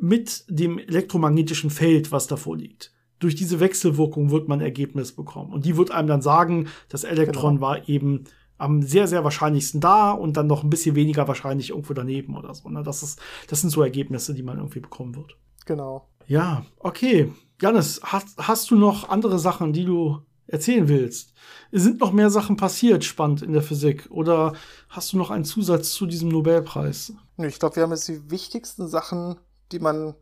[0.00, 2.92] mit dem elektromagnetischen Feld, was davor liegt.
[3.20, 5.52] Durch diese Wechselwirkung wird man Ergebnis bekommen.
[5.52, 7.66] Und die wird einem dann sagen, das Elektron genau.
[7.68, 8.24] war eben
[8.58, 12.52] am sehr, sehr wahrscheinlichsten da und dann noch ein bisschen weniger wahrscheinlich irgendwo daneben oder
[12.52, 12.68] so.
[12.68, 12.82] Ne?
[12.82, 15.36] Das, ist, das sind so Ergebnisse, die man irgendwie bekommen wird.
[15.64, 16.08] Genau.
[16.26, 17.32] Ja, okay.
[17.60, 21.32] Janis, hast, hast du noch andere Sachen, die du erzählen willst?
[21.72, 24.08] Sind noch mehr Sachen passiert, spannend in der Physik?
[24.10, 24.54] Oder
[24.88, 27.12] hast du noch einen Zusatz zu diesem Nobelpreis?
[27.38, 29.36] Ich glaube, wir haben jetzt die wichtigsten Sachen,
[29.72, 30.14] die man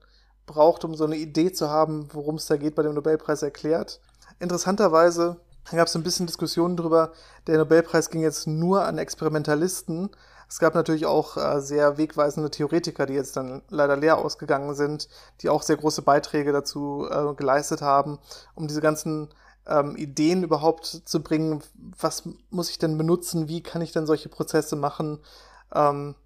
[0.47, 4.01] braucht, um so eine Idee zu haben, worum es da geht bei dem Nobelpreis erklärt.
[4.39, 5.41] Interessanterweise
[5.71, 7.13] gab es ein bisschen Diskussionen darüber,
[7.47, 10.11] der Nobelpreis ging jetzt nur an Experimentalisten.
[10.53, 15.09] Es gab natürlich auch äh, sehr wegweisende Theoretiker, die jetzt dann leider leer ausgegangen sind,
[15.41, 18.19] die auch sehr große Beiträge dazu äh, geleistet haben,
[18.55, 19.31] um diese ganzen
[19.67, 21.63] ähm, Ideen überhaupt zu bringen.
[21.99, 23.49] Was muss ich denn benutzen?
[23.49, 25.21] Wie kann ich denn solche Prozesse machen?
[25.75, 26.17] Ähm,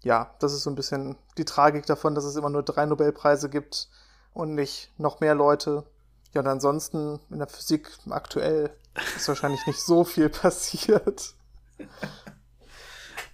[0.00, 3.50] ja, das ist so ein bisschen die Tragik davon, dass es immer nur drei Nobelpreise
[3.50, 3.90] gibt
[4.32, 5.84] und nicht noch mehr Leute.
[6.32, 8.70] Ja, und ansonsten in der Physik aktuell
[9.16, 11.34] ist wahrscheinlich nicht so viel passiert.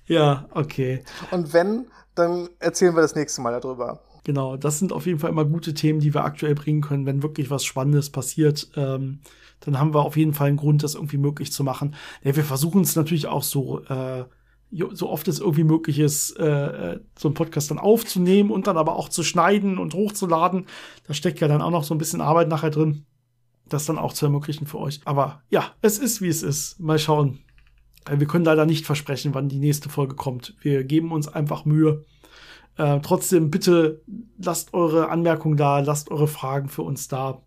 [0.06, 1.02] Ja, okay.
[1.30, 4.00] Und wenn, dann erzählen wir das nächste Mal darüber.
[4.24, 7.22] Genau, das sind auf jeden Fall immer gute Themen, die wir aktuell bringen können, wenn
[7.22, 8.68] wirklich was Spannendes passiert.
[8.74, 9.20] Ähm,
[9.60, 11.94] dann haben wir auf jeden Fall einen Grund, das irgendwie möglich zu machen.
[12.24, 14.24] Ja, wir versuchen es natürlich auch so, äh,
[14.70, 18.76] so oft es irgendwie möglich ist, äh, äh, so einen Podcast dann aufzunehmen und dann
[18.76, 20.66] aber auch zu schneiden und hochzuladen.
[21.06, 23.06] Da steckt ja dann auch noch so ein bisschen Arbeit nachher drin,
[23.68, 25.00] das dann auch zu ermöglichen für euch.
[25.04, 26.80] Aber ja, es ist, wie es ist.
[26.80, 27.45] Mal schauen.
[28.08, 30.54] Äh, wir können leider nicht versprechen, wann die nächste Folge kommt.
[30.60, 32.04] Wir geben uns einfach Mühe.
[32.76, 34.02] Äh, trotzdem, bitte
[34.38, 37.42] lasst eure Anmerkungen da, lasst eure Fragen für uns da.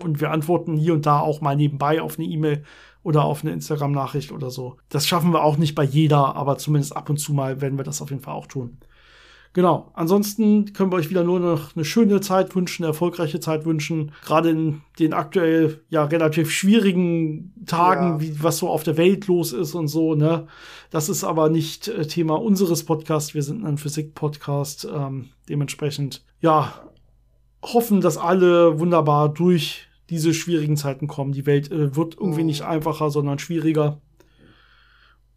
[0.00, 2.64] Und wir antworten hier und da auch mal nebenbei auf eine E-Mail
[3.02, 4.76] oder auf eine Instagram-Nachricht oder so.
[4.88, 7.84] Das schaffen wir auch nicht bei jeder, aber zumindest ab und zu mal werden wir
[7.84, 8.78] das auf jeden Fall auch tun.
[9.54, 9.90] Genau.
[9.92, 14.12] Ansonsten können wir euch wieder nur noch eine schöne Zeit wünschen, eine erfolgreiche Zeit wünschen.
[14.24, 18.20] Gerade in den aktuell ja relativ schwierigen Tagen, ja.
[18.20, 20.14] wie was so auf der Welt los ist und so.
[20.14, 20.46] Ne,
[20.90, 23.34] das ist aber nicht äh, Thema unseres Podcasts.
[23.34, 24.88] Wir sind ein Physik-Podcast.
[24.90, 26.72] Ähm, dementsprechend ja
[27.62, 31.32] hoffen, dass alle wunderbar durch diese schwierigen Zeiten kommen.
[31.32, 32.46] Die Welt äh, wird irgendwie mhm.
[32.46, 34.00] nicht einfacher, sondern schwieriger.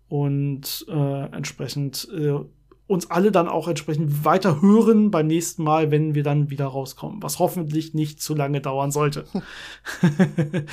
[0.07, 2.39] Und äh, entsprechend äh,
[2.87, 7.23] uns alle dann auch entsprechend weiter hören beim nächsten Mal, wenn wir dann wieder rauskommen.
[7.23, 9.25] Was hoffentlich nicht zu lange dauern sollte.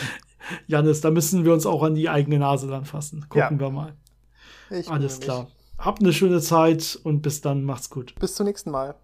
[0.66, 3.26] Janis, da müssen wir uns auch an die eigene Nase dann fassen.
[3.28, 3.60] Gucken ja.
[3.60, 3.92] wir mal.
[4.70, 5.48] Ich Alles klar.
[5.78, 7.64] Habt eine schöne Zeit und bis dann.
[7.64, 8.14] Macht's gut.
[8.20, 8.94] Bis zum nächsten Mal.